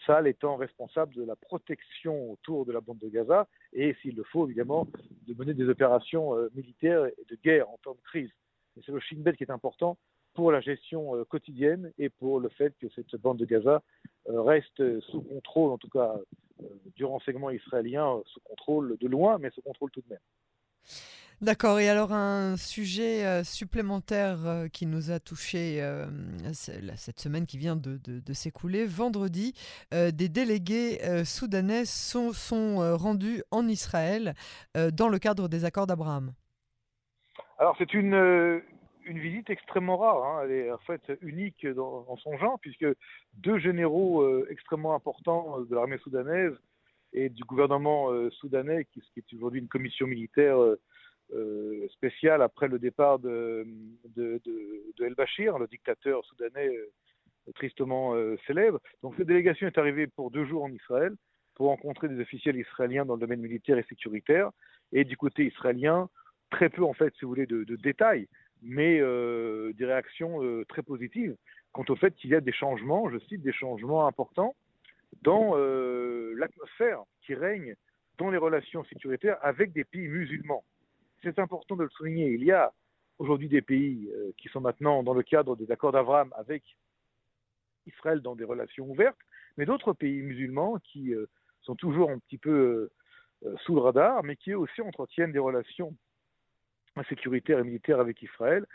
Tzal 0.00 0.26
étant 0.26 0.56
responsable 0.56 1.14
de 1.14 1.24
la 1.24 1.36
protection 1.36 2.32
autour 2.32 2.64
de 2.64 2.72
la 2.72 2.80
bande 2.80 2.98
de 2.98 3.08
Gaza 3.08 3.46
et, 3.74 3.94
s'il 4.00 4.16
le 4.16 4.24
faut, 4.24 4.46
évidemment, 4.46 4.88
de 5.28 5.34
mener 5.34 5.52
des 5.52 5.68
opérations 5.68 6.34
militaires 6.54 7.04
et 7.04 7.24
de 7.28 7.36
guerre 7.36 7.68
en 7.68 7.78
temps 7.84 7.94
de 7.94 8.00
crise. 8.00 8.30
c'est 8.74 8.88
le 8.88 8.98
Shin 8.98 9.22
qui 9.36 9.44
est 9.44 9.50
important 9.50 9.98
pour 10.34 10.52
la 10.52 10.60
gestion 10.60 11.24
quotidienne 11.28 11.92
et 11.98 12.08
pour 12.08 12.40
le 12.40 12.48
fait 12.48 12.74
que 12.80 12.88
cette 12.94 13.14
bande 13.16 13.38
de 13.38 13.44
Gaza 13.44 13.82
reste 14.26 15.00
sous 15.00 15.22
contrôle, 15.22 15.72
en 15.72 15.78
tout 15.78 15.88
cas 15.88 16.14
du 16.96 17.04
renseignement 17.04 17.50
israélien, 17.50 18.20
sous 18.26 18.40
contrôle 18.40 18.96
de 19.00 19.08
loin, 19.08 19.38
mais 19.38 19.50
sous 19.50 19.62
contrôle 19.62 19.90
tout 19.90 20.00
de 20.00 20.10
même. 20.10 20.20
D'accord, 21.42 21.80
et 21.80 21.88
alors 21.88 22.12
un 22.12 22.56
sujet 22.56 23.26
euh, 23.26 23.42
supplémentaire 23.42 24.46
euh, 24.46 24.68
qui 24.68 24.86
nous 24.86 25.10
a 25.10 25.18
touché 25.18 25.82
euh, 25.82 26.06
cette 26.52 27.18
semaine 27.18 27.46
qui 27.46 27.58
vient 27.58 27.74
de, 27.74 27.98
s'écouler, 28.32 28.86
vendredi, 28.86 29.52
des 29.90 30.28
délégués 30.28 31.00
soudanais 31.24 31.84
sont, 31.84 32.32
sont 32.32 32.96
rendus 32.96 33.42
en 33.50 33.66
Israël 33.66 34.34
dans 34.74 35.08
le 35.08 35.18
cadre 35.18 35.48
des 35.48 35.64
accords 35.64 35.86
d'Abraham. 35.86 36.32
Alors 37.58 37.74
c'est 37.76 37.92
une, 37.92 38.62
une 39.04 39.18
visite 39.18 39.50
extrêmement 39.50 39.96
rare, 39.96 40.24
hein. 40.24 40.42
elle 40.44 40.50
est 40.52 40.72
en 40.72 40.78
fait 40.78 41.00
unique 41.20 41.66
dans, 41.66 42.04
en 42.08 42.16
son 42.16 42.36
genre, 42.38 42.58
puisque 42.60 42.86
deux 43.34 43.58
généraux 43.58 44.46
extrêmement 44.48 44.94
importants 44.94 45.60
de 45.60 45.74
l'armée 45.74 45.98
soudanaise 45.98 46.54
et 47.12 47.28
du 47.28 47.44
gouvernement 47.44 48.08
soudanais, 48.30 48.86
qui, 48.86 49.00
qui 49.12 49.20
est 49.20 49.36
aujourd'hui 49.36 49.60
une 49.60 49.68
commission 49.68 50.06
militaire 50.06 50.56
spéciale 51.90 52.42
après 52.42 52.68
le 52.68 52.78
départ 52.78 53.18
de, 53.18 53.66
de, 54.16 54.40
de, 54.44 55.04
El-Bashir, 55.04 55.58
le 55.58 55.66
dictateur 55.66 56.24
soudanais 56.24 56.70
tristement 57.54 58.14
célèbre. 58.46 58.80
Donc 59.02 59.14
cette 59.16 59.26
délégation 59.26 59.66
est 59.66 59.78
arrivée 59.78 60.06
pour 60.06 60.30
deux 60.30 60.46
jours 60.46 60.64
en 60.64 60.72
Israël 60.72 61.14
pour 61.54 61.68
rencontrer 61.68 62.08
des 62.08 62.20
officiels 62.20 62.56
israéliens 62.56 63.04
dans 63.04 63.14
le 63.14 63.20
domaine 63.20 63.40
militaire 63.40 63.78
et 63.78 63.84
sécuritaire. 63.88 64.50
Et 64.92 65.04
du 65.04 65.16
côté 65.16 65.46
israélien, 65.46 66.08
très 66.50 66.68
peu 66.68 66.82
en 66.82 66.92
fait, 66.92 67.12
si 67.14 67.24
vous 67.24 67.28
voulez, 67.28 67.46
de, 67.46 67.64
détails, 67.76 68.28
mais 68.62 69.00
euh, 69.00 69.72
des 69.74 69.84
réactions 69.84 70.42
euh, 70.42 70.64
très 70.66 70.82
positives 70.82 71.36
quant 71.72 71.84
au 71.88 71.96
fait 71.96 72.14
qu'il 72.14 72.30
y 72.30 72.34
a 72.34 72.40
des 72.40 72.52
changements, 72.52 73.10
je 73.10 73.18
cite, 73.18 73.42
des 73.42 73.52
changements 73.52 74.06
importants 74.06 74.54
dans 75.22 75.52
euh, 75.56 76.32
l'atmosphère 76.36 77.02
qui 77.22 77.34
règne 77.34 77.74
dans 78.18 78.30
les 78.30 78.38
relations 78.38 78.84
sécuritaires 78.84 79.38
avec 79.42 79.72
des 79.72 79.84
pays 79.84 80.08
musulmans. 80.08 80.64
C'est 81.22 81.38
important 81.38 81.76
de 81.76 81.84
le 81.84 81.90
souligner. 81.90 82.30
Il 82.30 82.44
y 82.44 82.52
a 82.52 82.72
aujourd'hui 83.18 83.48
des 83.48 83.62
pays 83.62 84.10
qui 84.36 84.48
sont 84.48 84.60
maintenant 84.60 85.02
dans 85.02 85.14
le 85.14 85.22
cadre 85.22 85.56
des 85.56 85.70
accords 85.70 85.92
d'Abraham 85.92 86.32
avec 86.36 86.62
Israël 87.86 88.20
dans 88.20 88.34
des 88.34 88.44
relations 88.44 88.88
ouvertes, 88.90 89.18
mais 89.56 89.64
d'autres 89.64 89.92
pays 89.92 90.20
musulmans 90.20 90.78
qui 90.82 91.14
sont 91.62 91.76
toujours 91.76 92.10
un 92.10 92.18
petit 92.18 92.38
peu 92.38 92.90
sous 93.60 93.74
le 93.74 93.80
radar, 93.80 94.24
mais 94.24 94.36
qui 94.36 94.54
aussi 94.54 94.82
entretiennent 94.82 95.32
des 95.32 95.38
relations 95.38 95.94
sécuritaire 97.08 97.58
et 97.58 97.64
militaire 97.64 98.00
avec 98.00 98.20
Israël, 98.22 98.66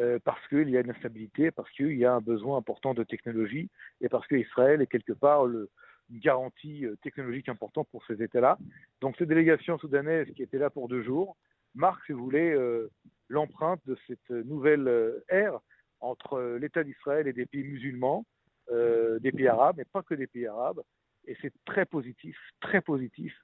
euh, 0.00 0.18
parce 0.24 0.44
qu'il 0.48 0.68
y 0.70 0.76
a 0.76 0.80
une 0.80 0.90
instabilité, 0.90 1.52
parce 1.52 1.70
qu'il 1.70 1.96
y 1.96 2.04
a 2.04 2.14
un 2.14 2.20
besoin 2.20 2.58
important 2.58 2.94
de 2.94 3.04
technologie, 3.04 3.70
et 4.00 4.08
parce 4.08 4.26
qu'Israël 4.26 4.82
est 4.82 4.88
quelque 4.88 5.12
part 5.12 5.46
une 5.46 5.68
garantie 6.10 6.84
euh, 6.84 6.96
technologique 7.02 7.48
importante 7.48 7.88
pour 7.92 8.04
ces 8.06 8.20
États-là. 8.20 8.58
Donc 9.00 9.14
cette 9.16 9.28
délégation 9.28 9.78
soudanaise 9.78 10.26
qui 10.34 10.42
était 10.42 10.58
là 10.58 10.68
pour 10.68 10.88
deux 10.88 11.02
jours 11.02 11.36
marque, 11.76 12.04
si 12.06 12.12
vous 12.12 12.24
voulez, 12.24 12.52
euh, 12.52 12.90
l'empreinte 13.28 13.80
de 13.86 13.96
cette 14.08 14.30
nouvelle 14.30 15.22
ère 15.28 15.60
entre 16.00 16.58
l'État 16.60 16.84
d'Israël 16.84 17.26
et 17.26 17.32
des 17.32 17.46
pays 17.46 17.64
musulmans, 17.64 18.24
des 18.70 19.32
pays 19.32 19.48
arabes, 19.48 19.76
mais 19.78 19.84
pas 19.84 20.02
que 20.02 20.14
des 20.14 20.26
pays 20.26 20.46
arabes. 20.46 20.82
Et 21.26 21.36
c'est 21.40 21.52
très 21.64 21.84
positif, 21.84 22.36
très 22.60 22.80
positif 22.80 23.34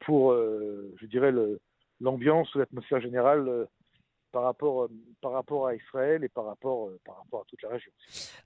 pour, 0.00 0.32
je 0.34 1.06
dirais, 1.06 1.32
l'ambiance 2.00 2.52
l'atmosphère 2.56 3.00
générale 3.00 3.68
par 4.36 4.44
rapport, 4.44 4.82
euh, 4.82 4.90
par 5.22 5.32
rapport 5.32 5.66
à 5.66 5.74
Israël 5.74 6.22
et 6.22 6.28
par 6.28 6.44
rapport, 6.44 6.88
euh, 6.88 7.00
par 7.06 7.16
rapport 7.16 7.40
à 7.40 7.44
toute 7.48 7.62
la 7.62 7.70
région. 7.70 7.90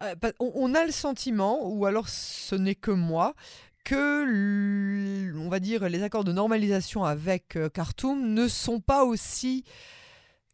Euh, 0.04 0.14
on 0.38 0.72
a 0.76 0.86
le 0.86 0.92
sentiment, 0.92 1.68
ou 1.68 1.84
alors 1.84 2.08
ce 2.08 2.54
n'est 2.54 2.76
que 2.76 2.92
moi, 2.92 3.34
que 3.82 5.34
on 5.36 5.48
va 5.48 5.58
dire 5.58 5.88
les 5.88 6.04
accords 6.04 6.22
de 6.22 6.30
normalisation 6.30 7.02
avec 7.02 7.58
Khartoum 7.74 8.34
ne 8.34 8.46
sont 8.46 8.78
pas 8.78 9.02
aussi 9.04 9.64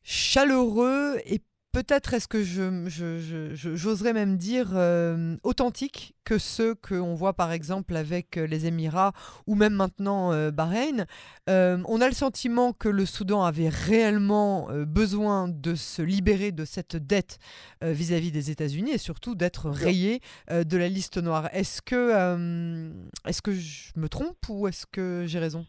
chaleureux 0.03 1.19
et 1.27 1.43
peut-être 1.77 2.15
est-ce 2.15 2.27
que 2.27 2.43
je, 2.43 3.53
j'oserais 3.53 4.15
même 4.15 4.39
dire 4.39 4.71
euh, 4.73 5.37
authentiques 5.43 6.15
que 6.25 6.39
ceux 6.39 6.75
qu'on 6.75 7.15
voit 7.15 7.35
par 7.35 7.53
exemple 7.53 7.97
avec 7.97 8.39
euh, 8.39 8.47
les 8.47 8.65
Émirats 8.65 9.13
ou 9.47 9.55
même 9.57 9.75
maintenant 9.75 10.33
euh, 10.33 10.51
Bahreïn. 10.51 11.05
on 11.47 12.01
a 12.01 12.09
le 12.09 12.15
sentiment 12.15 12.73
que 12.73 12.89
le 12.89 13.05
Soudan 13.05 13.45
avait 13.45 13.69
réellement 13.69 14.69
besoin 14.87 15.49
de 15.49 15.75
se 15.75 16.01
libérer 16.01 16.51
de 16.51 16.65
cette 16.65 16.97
dette 16.97 17.39
vis-à-vis 17.83 18.33
des 18.33 18.51
États-Unis 18.51 18.93
et 18.93 18.99
surtout 18.99 19.35
d'être 19.35 19.69
rayé 19.69 20.21
de 20.51 20.77
la 20.79 20.89
liste 20.89 21.19
noire. 21.19 21.51
Est-ce 21.53 21.83
que, 21.83 22.91
est-ce 23.27 23.43
que 23.43 23.53
je 23.53 23.93
me 23.97 24.09
trompe 24.09 24.39
ou 24.49 24.67
est-ce 24.67 24.87
que 24.87 25.25
j'ai 25.27 25.39
raison? 25.39 25.67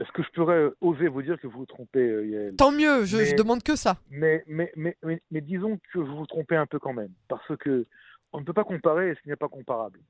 Est-ce 0.00 0.10
que 0.10 0.22
je 0.22 0.30
pourrais 0.30 0.70
oser 0.80 1.06
vous 1.08 1.22
dire 1.22 1.40
que 1.40 1.46
vous 1.46 1.58
vous 1.58 1.66
trompez, 1.66 2.00
euh, 2.00 2.26
Yael? 2.26 2.56
Tant 2.56 2.72
mieux, 2.72 3.04
je, 3.04 3.36
demande 3.36 3.62
que 3.62 3.76
ça. 3.76 3.96
Mais, 4.10 4.42
mais, 4.46 4.72
mais, 4.76 4.96
mais, 5.02 5.40
disons 5.40 5.78
que 5.92 5.98
vous 5.98 6.16
vous 6.16 6.26
trompez 6.26 6.56
un 6.56 6.66
peu 6.66 6.80
quand 6.80 6.92
même, 6.92 7.12
parce 7.28 7.56
que 7.58 7.86
on 8.32 8.40
ne 8.40 8.44
peut 8.44 8.52
pas 8.52 8.64
comparer 8.64 9.14
ce 9.14 9.20
qui 9.20 9.28
n'est 9.28 9.36
pas 9.36 9.48
comparable. 9.48 10.00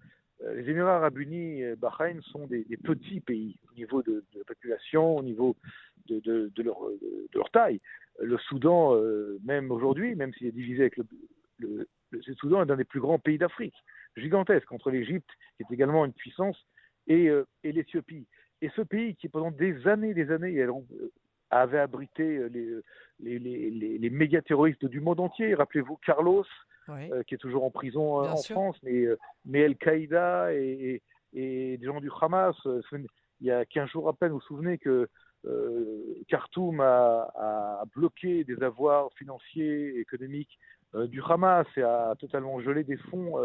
Euh, 0.43 0.55
les 0.55 0.71
Émirats 0.71 0.97
arabes 0.97 1.19
unis 1.19 1.61
et 1.61 1.77
Bahreïn 1.77 2.23
sont 2.23 2.47
des, 2.47 2.65
petits 2.83 3.21
pays 3.21 3.59
au 3.71 3.75
niveau 3.75 4.03
de, 4.03 4.25
la 4.35 4.45
population, 4.45 5.17
au 5.17 5.23
niveau 5.23 5.55
de, 6.07 6.21
de, 6.21 6.63
leur, 6.63 6.79
de 6.81 7.39
leur, 7.39 7.51
taille. 7.51 7.81
Le 8.21 8.39
Soudan, 8.39 8.95
euh, 8.95 9.39
même 9.45 9.71
aujourd'hui, 9.71 10.15
même 10.15 10.33
s'il 10.33 10.47
est 10.47 10.53
divisé 10.53 10.81
avec 10.81 10.97
le, 10.97 11.05
le, 11.59 11.89
le 12.11 12.35
Soudan, 12.37 12.67
est 12.67 12.71
un 12.71 12.77
des 12.77 12.85
plus 12.85 13.01
grands 13.01 13.19
pays 13.19 13.37
d'Afrique, 13.37 13.77
gigantesque, 14.17 14.73
entre 14.73 14.91
l'Égypte, 14.91 15.29
qui 15.57 15.65
est 15.65 15.75
également 15.75 16.07
une 16.07 16.15
puissance, 16.15 16.57
et, 17.07 17.29
et 17.65 17.73
l'Éthiopie. 17.73 18.27
Et 18.63 18.71
ce 18.77 18.83
pays 18.83 19.15
qui, 19.17 19.29
pendant 19.29 19.51
des 19.51 19.87
années 19.87 20.15
des 20.15 20.31
années, 20.31 20.59
euh, 20.59 20.73
avait 21.51 21.79
abrité 21.79 22.37
euh, 22.37 22.51
euh, 22.55 22.83
les, 23.21 23.39
les, 23.39 23.71
les, 23.71 23.99
les 23.99 24.11
méga 24.11 24.43
terroristes 24.43 24.85
du 24.85 25.01
monde 25.01 25.21
entier. 25.21 25.55
Rappelez-vous 25.55 25.99
Carlos, 26.05 26.45
qui 27.27 27.35
est 27.35 27.39
toujours 27.39 27.65
en 27.65 27.71
prison 27.71 28.21
en 28.21 28.37
France, 28.37 28.77
mais, 28.83 29.05
mais 29.47 29.65
Al-Qaïda 29.65 30.53
et, 30.55 31.03
et, 31.33 31.79
des 31.79 31.87
gens 31.87 32.01
du 32.01 32.11
Hamas. 32.21 32.57
il 32.65 33.47
y 33.47 33.51
a 33.51 33.65
15 33.65 33.89
jours 33.89 34.09
à 34.09 34.13
peine, 34.13 34.33
vous 34.33 34.39
vous 34.39 34.43
souvenez 34.43 34.79
que 34.79 35.09
Khartoum 36.29 36.81
a, 36.81 37.31
a, 37.35 37.85
bloqué 37.95 38.45
des 38.45 38.63
avoirs 38.63 39.11
financiers 39.17 39.97
et 39.97 40.01
économiques 40.01 40.59
du 40.95 41.23
Hamas 41.23 41.67
et 41.77 41.83
a 41.83 42.15
totalement 42.19 42.61
gelé 42.61 42.85
des 42.85 42.99
fonds 42.99 43.37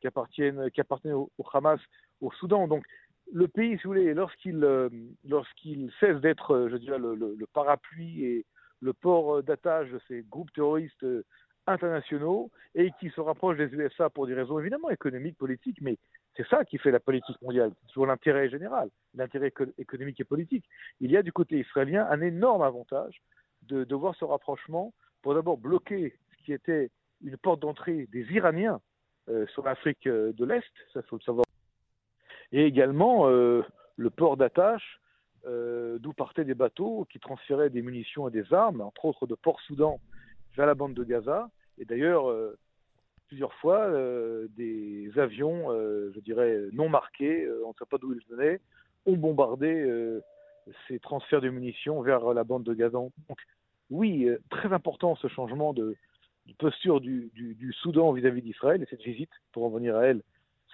qui 0.00 0.06
appartiennent 0.06 0.70
qui 0.70 0.80
appartenaient 0.82 1.14
au, 1.14 1.30
au, 1.38 1.44
Hamas 1.50 1.80
au 2.20 2.30
Soudan. 2.32 2.68
Donc 2.68 2.84
le 3.32 3.48
pays, 3.48 3.76
si 3.78 3.84
vous 3.84 3.90
voulez, 3.90 4.14
lorsqu'il 4.14 4.62
euh, 4.62 4.88
cesse 6.00 6.20
d'être, 6.20 6.54
euh, 6.54 6.68
je 6.70 6.76
dirais, 6.76 6.98
le, 6.98 7.46
parapluie 7.52 8.24
et 8.24 8.46
le 8.80 8.92
port 8.92 9.36
euh, 9.36 9.42
d'attache 9.42 9.90
de 9.90 10.00
ces 10.06 10.22
groupes 10.22 10.52
terroristes 10.52 11.06
internationaux 11.66 12.50
et 12.74 12.90
qui 13.00 13.08
se 13.10 13.20
rapproche 13.20 13.56
des 13.56 13.72
USA 13.74 14.10
pour 14.10 14.26
des 14.26 14.34
raisons 14.34 14.58
évidemment 14.58 14.90
économiques, 14.90 15.38
politiques, 15.38 15.78
mais 15.80 15.96
c'est 16.36 16.46
ça 16.48 16.64
qui 16.64 16.78
fait 16.78 16.90
la 16.90 17.00
politique 17.00 17.40
mondiale, 17.40 17.72
c'est 17.80 17.88
toujours 17.88 18.06
l'intérêt 18.06 18.50
général, 18.50 18.88
l'intérêt 19.14 19.52
économique 19.78 20.20
et 20.20 20.24
politique. 20.24 20.64
Il 21.00 21.10
y 21.10 21.16
a 21.16 21.22
du 21.22 21.32
côté 21.32 21.60
israélien 21.60 22.06
un 22.10 22.20
énorme 22.20 22.62
avantage 22.62 23.22
de, 23.62 23.84
de 23.84 23.94
voir 23.94 24.14
ce 24.16 24.24
rapprochement 24.24 24.92
pour 25.22 25.34
d'abord 25.34 25.56
bloquer 25.56 26.16
ce 26.36 26.44
qui 26.44 26.52
était 26.52 26.90
une 27.22 27.36
porte 27.36 27.60
d'entrée 27.60 28.08
des 28.10 28.26
Iraniens 28.32 28.80
sur 29.52 29.62
l'Afrique 29.62 30.08
de 30.08 30.44
l'Est, 30.44 30.72
ça 30.92 31.00
faut 31.02 31.16
le 31.16 31.22
savoir 31.22 31.44
et 32.52 32.64
également 32.64 33.28
euh, 33.28 33.62
le 33.96 34.10
port 34.10 34.36
d'attache 34.36 35.00
euh, 35.46 35.98
d'où 35.98 36.12
partaient 36.12 36.44
des 36.44 36.54
bateaux 36.54 37.06
qui 37.10 37.18
transféraient 37.18 37.70
des 37.70 37.82
munitions 37.82 38.28
et 38.28 38.30
des 38.30 38.52
armes, 38.52 38.82
entre 38.82 39.06
autres 39.06 39.26
de 39.26 39.34
Port-Soudan 39.34 39.98
vers 40.56 40.66
la 40.66 40.74
bande 40.74 40.94
de 40.94 41.02
Gaza. 41.02 41.50
Et 41.78 41.84
d'ailleurs, 41.84 42.30
euh, 42.30 42.56
plusieurs 43.26 43.54
fois, 43.54 43.90
des 44.58 45.10
avions, 45.16 45.70
je 45.70 46.20
dirais, 46.20 46.66
non 46.74 46.90
marqués, 46.90 47.48
on 47.64 47.68
ne 47.68 47.74
sait 47.78 47.86
pas 47.88 47.96
d'où 47.96 48.12
ils 48.12 48.36
venaient, 48.36 48.60
ont 49.06 49.16
bombardé 49.16 50.20
ces 50.86 50.98
transferts 50.98 51.40
de 51.40 51.48
munitions 51.48 52.02
vers 52.02 52.34
la 52.34 52.44
bande 52.44 52.62
de 52.62 52.74
Gaza. 52.74 52.98
Donc, 52.98 53.38
oui, 53.88 54.28
très 54.50 54.70
important 54.74 55.16
ce 55.16 55.28
changement 55.28 55.72
de, 55.72 55.96
posture 56.58 57.00
du, 57.00 57.30
du 57.34 57.72
Soudan 57.72 58.12
vis-à-vis 58.12 58.42
d'Israël 58.42 58.82
et 58.82 58.86
cette 58.90 59.00
visite, 59.00 59.32
pour 59.52 59.64
en 59.64 59.70
venir 59.70 59.96
à 59.96 60.04
elle, 60.04 60.20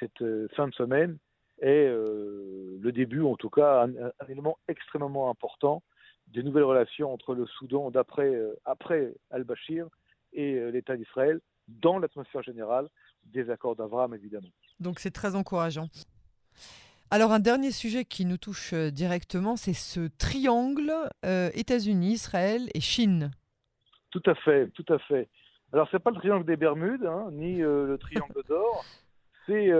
cette 0.00 0.24
fin 0.56 0.66
de 0.66 0.74
semaine, 0.74 1.16
est 1.60 1.88
euh, 1.88 2.78
le 2.80 2.92
début, 2.92 3.22
en 3.22 3.36
tout 3.36 3.50
cas, 3.50 3.86
un, 3.86 4.28
élément 4.28 4.58
extrêmement 4.68 5.30
important 5.30 5.82
des 6.28 6.42
nouvelles 6.42 6.64
relations 6.64 7.12
entre 7.12 7.34
le 7.34 7.46
Soudan 7.46 7.90
d'après 7.90 8.34
euh, 8.34 8.54
après 8.64 9.14
al-Bashir 9.30 9.88
et 10.32 10.54
euh, 10.54 10.70
l'État 10.70 10.96
d'Israël 10.96 11.40
dans 11.68 11.98
l'atmosphère 11.98 12.42
générale 12.42 12.88
des 13.24 13.50
accords 13.50 13.76
d'Abraham, 13.76 14.14
évidemment. 14.14 14.48
Donc 14.80 15.00
c'est 15.00 15.10
très 15.10 15.34
encourageant. 15.34 15.88
Alors 17.10 17.32
un 17.32 17.40
dernier 17.40 17.70
sujet 17.70 18.04
qui 18.04 18.24
nous 18.24 18.36
touche 18.36 18.74
directement, 18.74 19.56
c'est 19.56 19.74
ce 19.74 20.08
triangle 20.18 20.92
États-Unis, 21.24 22.12
Israël 22.12 22.68
et 22.74 22.80
Chine. 22.80 23.30
Tout 24.10 24.22
à 24.26 24.34
fait, 24.34 24.68
tout 24.68 24.84
à 24.90 24.98
fait. 24.98 25.28
Alors 25.72 25.88
c'est 25.90 25.98
pas 25.98 26.10
le 26.10 26.16
triangle 26.16 26.46
des 26.46 26.56
Bermudes, 26.56 27.04
hein, 27.04 27.28
ni 27.32 27.56
le 27.58 27.96
triangle 27.98 28.42
d'or, 28.46 28.84
c'est 29.46 29.70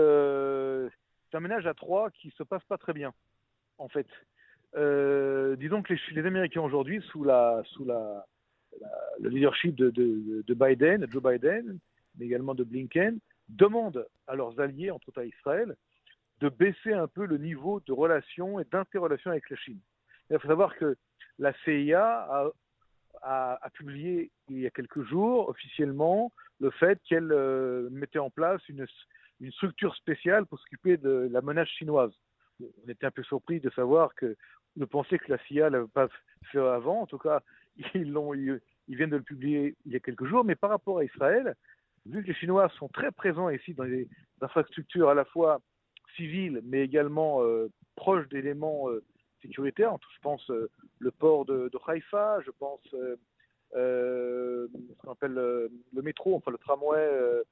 c'est 1.29 1.37
un 1.37 1.41
ménage 1.41 1.67
à 1.67 1.73
trois 1.73 2.09
qui 2.11 2.31
se 2.31 2.43
passe 2.43 2.63
pas 2.65 2.77
très 2.77 2.93
bien, 2.93 3.13
en 3.77 3.87
fait. 3.87 4.07
Euh, 4.75 5.55
disons 5.55 5.81
que 5.81 5.93
les, 6.11 6.25
Américains 6.25 6.61
aujourd'hui, 6.61 7.01
sous 7.11 7.23
le 7.23 8.21
leadership 9.19 9.75
de, 9.75 9.89
de, 9.89 10.53
Biden, 10.53 11.07
Joe 11.09 11.23
Biden, 11.23 11.79
mais 12.17 12.25
également 12.25 12.55
de 12.55 12.63
Blinken, 12.63 13.19
demandent 13.47 14.07
à 14.27 14.35
leurs 14.35 14.59
alliés, 14.59 14.91
entre 14.91 15.09
autres 15.09 15.21
à 15.21 15.25
Israël, 15.25 15.75
de 16.39 16.49
baisser 16.49 16.93
un 16.93 17.07
peu 17.07 17.25
le 17.25 17.37
niveau 17.37 17.81
de 17.81 17.91
relations 17.91 18.59
et 18.59 18.65
d'interrelation 18.65 19.31
avec 19.31 19.49
la 19.49 19.57
Chine. 19.57 19.79
Il 20.29 20.39
faut 20.39 20.47
savoir 20.47 20.75
que 20.77 20.95
la 21.39 21.53
CIA 21.65 22.03
a, 22.03 22.49
a, 23.21 23.69
publié 23.73 24.31
il 24.49 24.59
y 24.59 24.67
a 24.67 24.69
quelques 24.69 25.03
jours 25.03 25.49
officiellement 25.49 26.31
le 26.59 26.71
fait 26.71 26.99
qu'elle 27.07 27.31
euh, 27.31 27.89
mettait 27.91 28.19
en 28.19 28.29
place 28.29 28.61
une, 28.67 28.85
une 29.39 29.51
structure 29.51 29.95
spéciale 29.95 30.45
pour 30.45 30.59
s'occuper 30.59 30.97
de 30.97 31.29
la 31.31 31.41
menace 31.41 31.69
chinoise. 31.69 32.11
on 32.61 32.89
était 32.89 33.05
un 33.05 33.11
peu 33.11 33.23
surpris 33.23 33.59
de 33.59 33.69
savoir 33.71 34.13
que 34.15 34.35
de 34.75 34.85
penser 34.85 35.17
que 35.17 35.31
la 35.31 35.37
CIA 35.45 35.69
l'avait 35.69 35.87
pas 35.87 36.07
fait 36.51 36.59
avant. 36.59 37.01
En 37.01 37.05
tout 37.05 37.17
cas, 37.17 37.41
ils 37.93 38.11
l'ont, 38.11 38.33
ils, 38.33 38.59
viennent 38.87 39.09
de 39.09 39.17
le 39.17 39.23
publier 39.23 39.75
il 39.85 39.93
y 39.93 39.95
a 39.95 39.99
quelques 39.99 40.25
jours. 40.25 40.43
Mais 40.43 40.55
par 40.55 40.69
rapport 40.69 40.99
à 40.99 41.03
Israël, 41.03 41.55
vu 42.05 42.21
que 42.23 42.27
les 42.27 42.33
Chinois 42.33 42.69
sont 42.77 42.87
très 42.87 43.11
présents 43.11 43.49
ici 43.49 43.73
dans 43.73 43.83
les 43.83 44.07
infrastructures 44.41 45.09
à 45.09 45.13
la 45.13 45.25
fois 45.25 45.61
civiles, 46.15 46.61
mais 46.63 46.81
également 46.81 47.43
euh, 47.43 47.69
proches 47.95 48.27
d'éléments 48.29 48.89
euh, 48.89 49.03
sécuritaires. 49.41 49.95
Je 50.15 50.19
pense 50.21 50.49
euh, 50.49 50.69
le 50.99 51.11
port 51.11 51.45
de, 51.45 51.69
Haïfa, 51.87 52.39
je 52.45 52.51
pense 52.51 52.81
ce 53.73 54.67
qu'on 54.97 55.11
appelle 55.11 55.33
le 55.33 56.01
métro, 56.01 56.35
enfin 56.35 56.51
le 56.51 56.57
tramway, 56.57 57.43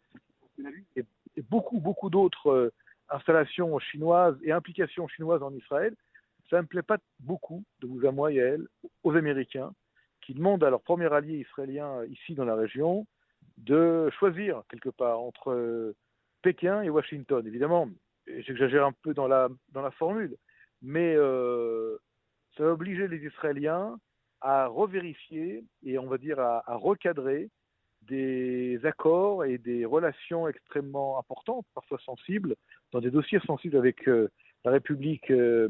et, 0.96 1.06
beaucoup, 1.50 1.79
beaucoup 1.79 2.10
d'autres 2.10 2.72
installations 3.10 3.77
chinoises 3.79 4.38
et 4.44 4.51
implications 4.51 5.08
chinoises 5.08 5.44
en 5.44 5.53
Israël. 5.53 5.96
Ça 6.50 6.58
ne 6.58 6.62
me 6.63 6.67
plaît 6.67 6.82
pas 6.82 6.98
beaucoup, 7.20 7.63
de 7.82 7.88
vous 7.88 8.06
à 8.06 8.12
moi 8.12 8.34
elle, 8.34 8.67
aux 9.03 9.15
Américains, 9.15 9.74
qui 10.22 10.34
demandent 10.34 10.63
à 10.63 10.70
leur 10.70 10.82
premier 10.82 11.12
allié 11.13 11.38
israélien 11.39 12.03
ici 12.06 12.36
dans 12.36 12.46
la 12.46 12.56
région 12.56 13.06
de 13.58 14.10
choisir 14.20 14.63
quelque 14.70 14.89
part 14.89 15.20
entre 15.20 15.94
Pékin 16.41 16.82
et 16.82 16.89
Washington. 16.89 17.46
Évidemment, 17.46 17.89
j'exagère 18.27 18.86
un 18.86 18.91
peu 18.91 19.13
dans 19.13 19.27
la 19.27 19.50
formule, 19.91 20.38
mais 20.82 21.16
euh, 21.16 21.98
ça 22.56 22.64
va 22.64 22.72
obliger 22.72 23.08
les 23.08 23.26
Israéliens 23.26 23.98
à 24.42 24.68
revérifier 24.68 25.64
et 25.84 25.98
on 25.98 26.08
va 26.08 26.18
dire 26.18 26.40
à, 26.40 26.64
recadrer 26.68 27.50
des 28.04 28.80
accords 28.84 29.44
et 29.44 29.58
des 29.58 29.86
relations 29.86 30.48
extrêmement 30.48 31.20
importantes, 31.20 31.66
parfois 31.74 31.98
sensibles, 32.06 32.56
dans 32.92 33.02
des 33.02 33.12
dossiers 33.12 33.40
sensibles 33.46 33.78
avec 33.78 34.08
euh, 34.08 34.30
la 34.64 34.72
République, 34.72 35.30
euh, 35.32 35.68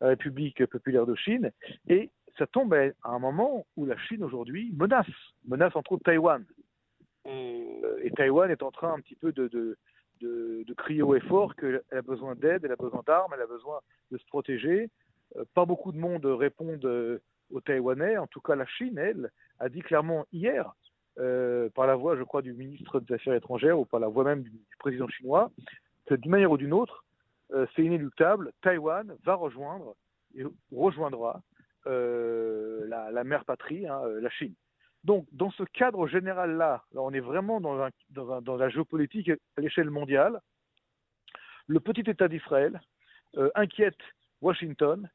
la 0.00 0.08
République 0.08 0.64
populaire 0.66 1.06
de 1.06 1.14
Chine. 1.14 1.50
Et 1.88 2.10
ça 2.38 2.46
tombe 2.46 2.74
à 2.74 2.92
un 3.04 3.18
moment 3.18 3.66
où 3.76 3.86
la 3.86 3.96
Chine 3.96 4.22
aujourd'hui 4.22 4.72
menace, 4.76 5.06
menace 5.46 5.74
entre 5.74 5.92
autres 5.92 6.04
Taïwan. 6.04 6.44
Et, 7.24 8.10
Taïwan 8.16 8.50
est 8.50 8.62
en 8.62 8.70
train 8.70 8.92
un 8.92 9.00
petit 9.00 9.16
peu 9.16 9.32
de, 9.32 9.48
de, 9.48 9.78
de, 10.24 10.74
crier 10.74 11.02
haut 11.02 11.14
et 11.14 11.20
fort 11.20 11.54
qu'elle 11.54 11.82
a 11.92 12.02
besoin 12.02 12.34
d'aide, 12.34 12.64
elle 12.64 12.72
a 12.72 12.76
besoin 12.76 13.02
d'armes, 13.06 13.32
elle 13.34 13.42
a 13.42 13.46
besoin 13.46 13.80
de 14.10 14.18
se 14.18 14.26
protéger. 14.26 14.90
Euh, 15.36 15.44
pas 15.54 15.64
beaucoup 15.64 15.92
de 15.92 15.98
monde 15.98 16.24
répondent 16.26 16.84
euh, 16.84 17.20
aux 17.50 17.60
Taïwanais. 17.60 18.18
En 18.18 18.26
tout 18.26 18.40
cas, 18.40 18.54
la 18.56 18.66
Chine, 18.66 18.98
elle, 18.98 19.30
a 19.60 19.68
dit 19.68 19.80
clairement 19.80 20.26
hier, 20.32 20.74
euh, 21.18 21.68
par 21.74 21.86
la 21.86 21.94
voix, 21.94 22.16
je 22.16 22.22
crois, 22.22 22.42
du 22.42 22.52
ministre 22.52 23.00
des 23.00 23.14
Affaires 23.14 23.34
étrangères 23.34 23.78
ou 23.78 23.84
par 23.84 24.00
la 24.00 24.08
voix 24.08 24.24
même 24.24 24.42
du, 24.42 24.52
président 24.78 25.08
chinois, 25.08 25.50
que 26.06 26.14
d'une 26.14 26.30
manière 26.30 26.50
ou 26.50 26.58
d'une 26.58 26.74
autre, 26.74 27.04
c'est 27.76 27.84
inéluctable, 27.84 28.52
Taïwan 28.62 29.14
va 29.24 29.34
rejoindre 29.34 29.94
et 30.34 30.42
rejoindra 30.74 31.40
la, 31.86 33.10
la, 33.12 33.24
mère 33.24 33.44
patrie, 33.44 33.86
hein, 33.86 34.00
la 34.20 34.30
Chine. 34.30 34.54
Donc, 35.04 35.26
dans 35.32 35.50
ce 35.50 35.62
cadre 35.64 36.06
général-là, 36.08 36.82
on 36.94 37.12
est 37.12 37.20
vraiment 37.20 37.60
dans, 37.60 37.88
dans, 38.10 38.56
la 38.56 38.68
géopolitique 38.70 39.28
à 39.28 39.60
l'échelle 39.60 39.90
mondiale. 39.90 40.40
Le 41.66 41.78
petit 41.78 42.08
État 42.10 42.26
d'Israël 42.26 42.80
euh, 43.36 43.50
inquiète 43.54 44.00
Washington 44.40 45.08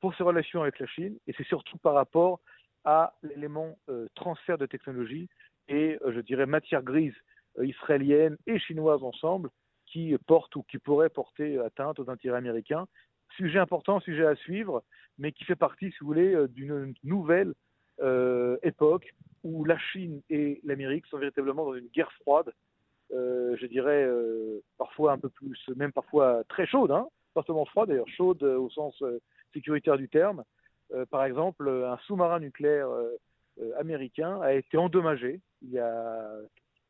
pour 0.00 0.14
ses 0.14 0.22
relations 0.22 0.62
avec 0.62 0.78
la 0.78 0.86
Chine, 0.86 1.18
et 1.26 1.34
c'est 1.36 1.46
surtout 1.46 1.76
par 1.78 1.94
rapport 1.94 2.40
à 2.84 3.14
l'élément 3.22 3.76
euh, 3.88 4.06
transfert 4.14 4.58
de 4.58 4.66
technologie 4.66 5.28
et, 5.68 5.98
euh, 6.04 6.12
je 6.12 6.20
dirais, 6.20 6.46
matière 6.46 6.82
grise 6.82 7.14
israélienne 7.60 8.36
et 8.46 8.58
chinoise 8.58 9.02
ensemble 9.02 9.50
qui 9.86 10.16
porte 10.26 10.54
ou 10.56 10.62
qui 10.62 10.78
pourrait 10.78 11.10
porter 11.10 11.58
atteinte 11.58 11.98
aux 11.98 12.08
intérêts 12.08 12.38
américains. 12.38 12.86
Sujet 13.36 13.58
important, 13.58 14.00
sujet 14.00 14.24
à 14.24 14.36
suivre, 14.36 14.82
mais 15.18 15.32
qui 15.32 15.44
fait 15.44 15.56
partie, 15.56 15.90
si 15.90 15.98
vous 16.00 16.06
voulez, 16.06 16.48
d'une 16.48 16.94
nouvelle 17.04 17.52
époque 18.62 19.12
où 19.44 19.64
la 19.64 19.78
Chine 19.78 20.22
et 20.30 20.60
l'Amérique 20.64 21.06
sont 21.06 21.18
véritablement 21.18 21.64
dans 21.64 21.74
une 21.74 21.88
guerre 21.88 22.12
froide, 22.22 22.52
euh, 23.12 23.56
je 23.60 23.66
dirais 23.66 24.04
euh, 24.04 24.62
parfois 24.78 25.12
un 25.12 25.18
peu 25.18 25.28
plus, 25.28 25.58
même 25.76 25.92
parfois 25.92 26.44
très 26.48 26.66
chaude, 26.66 26.90
hein, 26.90 27.06
pas 27.34 27.42
seulement 27.42 27.66
froide 27.66 27.88
d'ailleurs, 27.88 28.08
chaude 28.08 28.42
au 28.42 28.70
sens 28.70 28.94
euh, 29.02 29.20
sécuritaire 29.52 29.98
du 29.98 30.08
terme. 30.08 30.44
par 31.10 31.24
exemple, 31.24 31.68
un 31.68 31.98
sous-marin 32.06 32.40
nucléaire 32.40 32.88
américain 33.78 34.40
a 34.40 34.52
été 34.54 34.78
endommagé 34.78 35.40
il 35.62 35.70
y 35.70 35.78
a 35.78 36.30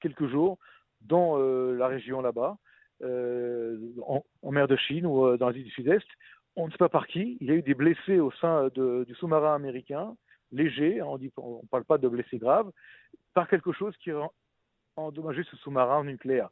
quelques 0.01 0.29
jours 0.29 0.59
dans 1.01 1.39
la 1.39 1.89
région 1.89 2.21
là-bas, 2.21 2.57
en, 3.03 4.51
mer 4.51 4.69
de 4.69 4.77
Chine 4.77 5.07
ou 5.07 5.37
dans 5.37 5.49
l'Asie 5.49 5.65
du 5.65 5.71
Sud-Est. 5.71 6.07
On 6.55 6.67
ne 6.67 6.73
sait 6.73 6.79
pas 6.79 6.89
par 6.89 7.07
qui. 7.09 7.37
Il 7.41 7.49
y 7.49 7.51
a 7.51 7.55
eu 7.55 7.63
des 7.63 7.75
blessés 7.75 8.21
au 8.21 8.31
sein 8.33 8.69
du 8.75 9.15
sous-marin 9.17 9.55
américain 9.55 10.17
léger, 10.53 11.01
hein, 11.01 11.07
on 11.37 11.61
ne 11.63 11.69
parle 11.69 11.85
pas 11.85 11.99
de 11.99 12.09
blessés 12.09 12.39
graves, 12.39 12.71
par 13.35 13.49
quelque 13.49 13.73
chose 13.73 13.97
qui 13.99 14.11
a 14.11 14.29
endommagé 14.97 15.43
ce 15.51 15.57
sous-marin 15.57 16.05
nucléaire. 16.05 16.51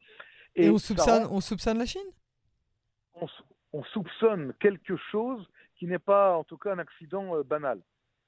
Et, 0.57 0.69
on, 0.69 0.79
soupçonne, 0.79 1.27
on 1.31 1.41
soupçonne 1.41 1.79
la 1.79 1.87
Chine? 1.87 2.11
On, 3.73 3.85
soupçonne 3.85 4.53
quelque 4.61 4.97
chose 4.97 5.47
qui 5.77 5.87
n'est 5.87 5.99
pas 5.99 6.37
en 6.37 6.45
tout 6.45 6.57
cas 6.57 6.73
un 6.73 6.79
accident 6.79 7.37
euh, 7.37 7.43
banal. 7.43 7.81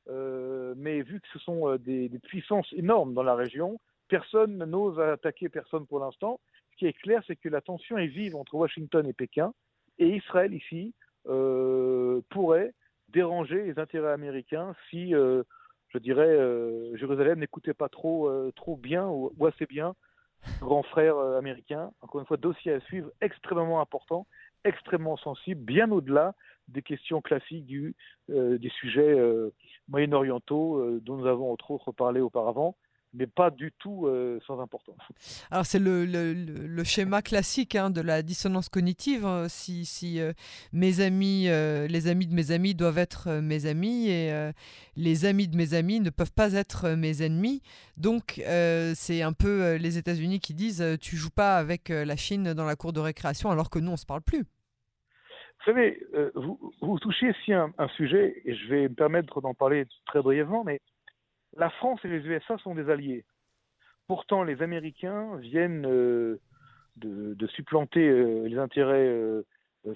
Euh, 0.09 0.75
mais 0.77 1.03
vu 1.03 1.21
que 1.21 1.29
ce 1.33 1.39
sont 1.39 1.69
euh, 1.69 1.79
des, 1.79 2.11
puissances 2.25 2.73
énormes 2.73 3.15
dans 3.15 3.23
la 3.23 3.35
région, 3.35 3.81
personne 4.09 4.59
n'ose 4.59 5.01
attaquer 5.01 5.49
personne 5.49 5.87
pour 5.87 6.01
l'instant. 6.01 6.41
Ce 6.73 6.77
qui 6.77 6.87
est 6.87 6.93
clair, 6.93 7.23
c'est 7.27 7.37
que 7.37 7.49
la 7.49 7.61
tension 7.61 7.99
est 7.99 8.07
vive 8.07 8.37
entre 8.37 8.55
Washington 8.55 9.07
et 9.07 9.13
Pékin, 9.13 9.53
et 9.99 10.17
Israël 10.17 10.55
ici 10.55 10.95
pourrait 11.25 12.75
déranger 13.11 13.63
les 13.63 13.79
intérêts 13.79 14.11
américains 14.11 14.75
si 14.91 15.15
je 15.93 15.99
dirais, 15.99 16.27
euh, 16.27 16.97
Jérusalem 16.97 17.41
n'écoutait 17.41 17.75
pas 17.75 17.89
trop, 17.89 18.29
euh, 18.29 18.53
trop 18.57 18.77
bien 18.77 19.07
ou, 19.09 19.31
assez 19.47 19.67
bien 19.67 19.95
grand 20.61 20.83
frère 20.83 21.17
euh, 21.17 21.39
américain. 21.39 21.93
Encore 22.01 22.21
une 22.21 22.27
fois, 22.27 22.37
dossier 22.37 22.73
à 22.73 22.81
suivre 22.81 23.11
extrêmement 23.21 23.81
important, 23.81 24.27
extrêmement 24.65 25.17
sensible, 25.17 25.63
bien 25.63 25.91
au-delà 25.91 26.35
des 26.69 26.83
questions 26.83 27.21
classiques 27.21 27.67
du, 27.67 27.95
des 28.29 28.71
sujets 28.81 29.19
moyen-orientaux 29.89 31.01
dont 31.01 31.17
nous 31.17 31.27
avons 31.27 31.53
entre 31.53 31.73
autres 31.73 31.91
parlé 31.91 32.21
auparavant 32.21 32.77
mais 33.15 33.27
pas 33.27 33.51
du 33.51 33.73
tout 33.73 34.07
euh, 34.07 34.39
sans 34.47 34.61
importance. 34.61 34.97
Alors 35.51 35.67
c'est 35.67 35.79
le, 35.79 36.05
le, 36.07 36.33
le, 36.33 36.85
schéma 36.85 37.23
classique 37.23 37.75
hein, 37.75 37.91
de 37.91 38.01
la 38.01 38.23
dissonance 38.23 38.69
cognitive. 38.69 39.27
Hein. 39.27 39.49
Si, 39.49 39.85
si 39.85 40.21
euh, 40.21 40.33
mes 40.73 41.01
amis, 41.01 41.49
euh, 41.49 41.87
les 41.89 42.09
amis 42.09 42.27
de 42.27 42.35
mes 42.35 42.51
amis 42.51 42.75
doivent 42.75 42.99
être 42.99 43.41
mes 43.41 43.67
amis 43.67 44.09
et 44.09 44.53
les 44.97 45.25
amis 45.25 45.49
de 45.49 45.57
mes 45.57 45.75
amis 45.75 46.01
ne 46.01 46.11
peuvent 46.11 46.33
pas 46.33 46.55
être 46.55 46.91
mes 46.91 47.23
ennemis. 47.23 47.63
Donc 47.97 48.43
c'est 48.95 49.23
un 49.23 49.33
peu 49.33 49.75
les 49.77 49.99
États-Unis 49.99 50.41
qui 50.41 50.55
disent 50.55 50.85
tu 51.01 51.17
joues 51.17 51.31
pas 51.31 51.57
avec 51.57 51.89
la 51.89 52.17
Chine 52.17 52.55
dans 52.55 52.65
la 52.65 52.77
cour 52.77 52.93
de 52.93 53.01
récréation 53.01 53.51
alors 53.51 53.71
que 53.71 53.79
nous 53.79 53.93
on 53.93 53.97
se 53.97 54.07
parle 54.07 54.23
plus. 54.23 54.41
Vous 54.41 55.73
savez, 55.73 56.01
vous, 56.35 56.59
vous 56.81 56.99
touchez 56.99 57.31
ici 57.31 57.53
un, 57.53 57.73
un 57.79 57.89
sujet 57.89 58.43
et 58.45 58.55
je 58.55 58.69
vais 58.69 58.83
me 58.89 58.95
permettre 58.95 59.41
d'en 59.41 59.55
parler 59.55 59.87
très 60.07 60.21
brièvement, 60.21 60.65
mais 60.65 60.81
la 61.57 61.71
France 61.71 62.01
et 62.05 62.09
les 62.09 62.27
USA 62.27 62.59
sont 62.59 62.75
des 62.75 62.91
alliés. 62.91 63.25
Pourtant, 64.07 64.43
les 64.43 64.63
Américains 64.63 65.37
viennent 65.37 65.87
euh, 65.87 66.41
de, 66.97 67.47
supplanter 67.49 68.09
euh, 68.09 68.47
les 68.49 68.59
intérêts 68.59 69.07
euh, 69.07 69.43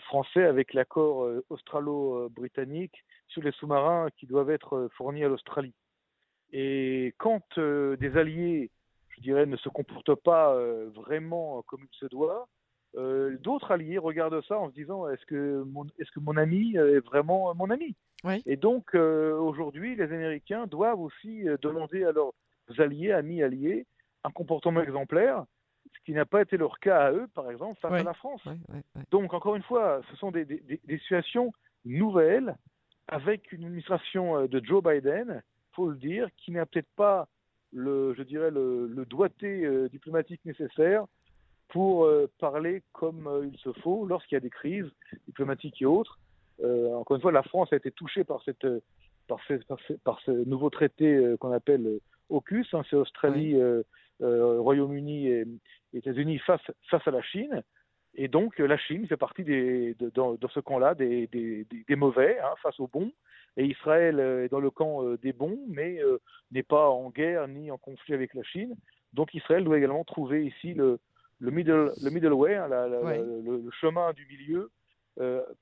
français 0.01 0.45
avec 0.45 0.75
l'accord 0.75 1.29
australo-britannique 1.49 3.05
sur 3.29 3.43
les 3.43 3.53
sous-marins 3.53 4.09
qui 4.17 4.27
doivent 4.27 4.51
être 4.51 4.89
fournis 4.97 5.25
à 5.25 5.29
l'Australie. 5.29 5.75
Et 6.53 7.15
quand 7.19 7.59
des 7.59 8.17
alliés, 8.17 8.71
je 9.11 9.21
dirais, 9.21 9.47
ne 9.47 9.57
se 9.57 9.69
comportent 9.69 10.17
pas 10.17 10.57
vraiment 10.89 11.63
comme 11.63 11.85
il 11.85 11.99
se 11.99 12.07
doit, 12.07 12.49
d'autres 12.95 13.71
alliés 13.71 13.99
regardent 13.99 14.43
ça 14.47 14.59
en 14.59 14.71
se 14.71 14.75
disant 14.75 15.09
est-ce 15.09 15.25
que 15.27 15.65
est-ce 15.99 16.11
que 16.11 16.21
mon 16.21 16.37
ami 16.37 16.75
est 16.75 16.99
vraiment 17.01 17.55
mon 17.55 17.71
ami? 17.71 17.95
Et 18.47 18.57
donc, 18.57 18.95
euh, 18.95 19.37
aujourd'hui, 19.37 19.97
les 19.97 20.05
Américains 20.05 20.67
doivent 20.67 21.01
aussi 21.01 21.49
euh, 21.49 21.57
demander 21.61 22.05
à 22.05 22.13
leurs 22.13 22.33
alliés, 22.79 23.13
amis 23.13 23.43
alliés, 23.43 23.87
un 24.25 24.31
comportement 24.31 24.83
exemplaire, 24.83 25.45
ce 25.95 26.05
qui 26.05 26.13
n'a 26.13 26.25
pas 26.25 26.43
été 26.43 26.57
leur 26.57 26.79
cas 26.81 27.07
à 27.07 27.13
eux, 27.13 27.29
par 27.35 27.51
exemple, 27.51 27.79
face 27.81 27.93
à 27.93 28.03
la 28.03 28.15
France. 28.15 28.43
donc, 29.11 29.35
encore 29.35 29.57
une 29.57 29.63
fois, 29.63 30.01
ce 30.11 30.17
sont 30.17 30.31
des, 30.31 30.47
situations 30.89 31.53
nouvelles 31.85 32.57
avec 33.09 33.53
une 33.53 33.65
administration 33.65 34.37
euh, 34.37 34.49
de 34.49 34.65
Joe 34.65 34.83
Biden, 34.83 35.43
faut 35.73 35.91
le 35.91 35.97
dire, 35.97 36.29
qui 36.37 36.51
n'a 36.53 36.67
peut-être 36.67 36.91
pas 36.97 37.29
le, 37.73 38.15
je 38.15 38.23
dirais, 38.23 38.51
le, 38.51 39.05
doigté 39.09 39.69
diplomatique 39.91 40.41
nécessaire 40.47 41.05
pour 41.69 42.09
parler 42.39 42.83
comme 42.93 43.51
il 43.53 43.59
se 43.59 43.73
faut 43.81 44.07
lorsqu'il 44.07 44.37
y 44.37 44.39
a 44.39 44.41
des 44.41 44.51
crises 44.51 44.89
diplomatiques 45.27 45.83
et 45.83 45.85
autres. 45.85 46.19
Euh, 46.63 46.95
encore 46.95 47.17
une 47.17 47.23
fois, 47.23 47.33
la 47.33 47.43
France 47.43 47.73
a 47.73 47.77
été 47.77 47.91
touchée 47.91 48.25
par, 48.25 48.43
cette, 48.45 48.67
par, 49.29 49.41
par, 50.05 50.21
ce, 50.21 50.31
nouveau 50.31 50.71
traité 50.71 51.15
euh, 51.15 51.37
qu'on 51.37 51.53
appelle 51.53 52.01
AUKUS, 52.31 52.67
hein, 52.73 52.83
c'est 52.89 52.97
Australie, 52.97 53.55
euh, 53.55 53.83
Royaume-Uni 54.21 55.29
et 55.29 55.45
États-Unis 55.93 56.39
face, 56.39 56.63
face 56.91 57.07
à 57.07 57.11
la 57.11 57.23
Chine. 57.23 57.63
Et 58.15 58.29
donc 58.29 58.59
la 58.59 58.79
Chine 58.79 59.07
fait 59.07 59.19
partie 59.19 59.45
des, 59.45 59.95
de, 59.95 60.09
dans, 60.09 60.39
ce 60.49 60.61
camp-là 60.61 60.95
des, 60.95 61.27
des, 61.27 61.67
des, 61.87 61.97
mauvais 61.97 62.39
hein, 62.41 62.55
face 62.63 62.81
aux 62.81 62.87
bons. 62.87 63.13
Et 63.59 63.67
Israël 63.67 64.19
est 64.19 64.49
dans 64.49 64.61
le 64.61 64.71
camp 64.71 65.03
des 65.17 65.35
bons, 65.35 65.61
mais 65.69 66.01
n'est 66.51 66.63
pas 66.63 66.89
en 66.89 67.11
guerre 67.11 67.47
ni 67.47 67.71
en 67.71 67.77
conflit 67.77 68.15
avec 68.15 68.33
la 68.33 68.43
Chine. 68.43 68.75
Donc 69.13 69.35
Israël 69.35 69.65
doit 69.65 69.77
également 69.77 70.05
trouver 70.05 70.47
ici 70.47 70.73
le, 70.73 70.99
le, 71.41 71.51
middle, 71.51 71.93
le 72.03 72.11
middle 72.11 72.33
way, 72.33 72.55
hein, 72.55 72.69
le, 72.69 73.71
chemin 73.81 74.15
du 74.15 74.27
milieu, 74.27 74.71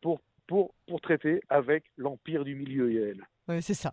pour 0.01 0.21
pour, 0.47 0.75
pour 0.87 1.01
traiter 1.01 1.41
avec 1.49 1.85
l'empire 1.97 2.45
du 2.45 2.55
milieu, 2.55 2.93
Yael. 2.93 3.25
Oui, 3.47 3.61
c'est 3.61 3.75
ça. 3.75 3.93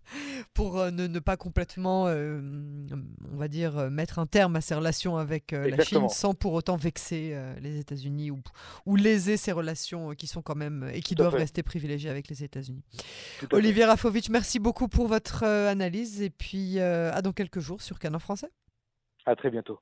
pour 0.54 0.78
euh, 0.78 0.90
ne, 0.90 1.18
pas 1.18 1.36
complètement, 1.36 2.06
euh, 2.06 2.40
on 3.30 3.36
va 3.36 3.46
dire, 3.46 3.76
euh, 3.76 3.90
mettre 3.90 4.18
un 4.18 4.26
terme 4.26 4.56
à 4.56 4.62
ses 4.62 4.74
relations 4.74 5.18
avec 5.18 5.52
la 5.52 5.84
Chine 5.84 6.08
sans 6.08 6.32
pour 6.32 6.54
autant 6.54 6.76
vexer 6.76 7.38
les 7.60 7.78
États-Unis 7.78 8.30
ou, 8.30 8.40
ou 8.86 8.96
léser 8.96 9.36
ces 9.36 9.52
relations 9.52 10.14
qui 10.14 10.26
sont 10.26 10.40
quand 10.40 10.54
même 10.54 10.90
et 10.94 11.00
qui 11.00 11.14
doivent 11.14 11.34
rester 11.34 11.62
privilégiées 11.62 12.10
avec 12.10 12.28
les 12.28 12.42
États-Unis. 12.42 12.82
Olivier 13.52 13.84
Rafovitch, 13.84 14.30
merci 14.30 14.58
beaucoup 14.58 14.88
pour 14.88 15.08
votre 15.08 15.44
analyse 15.44 16.22
et 16.22 16.30
puis 16.30 16.80
à 16.80 17.20
dans 17.20 17.32
quelques 17.32 17.60
jours 17.60 17.82
sur 17.82 17.98
Canon 17.98 18.18
Français. 18.18 18.48
À 19.26 19.36
très 19.36 19.50
bientôt. 19.50 19.80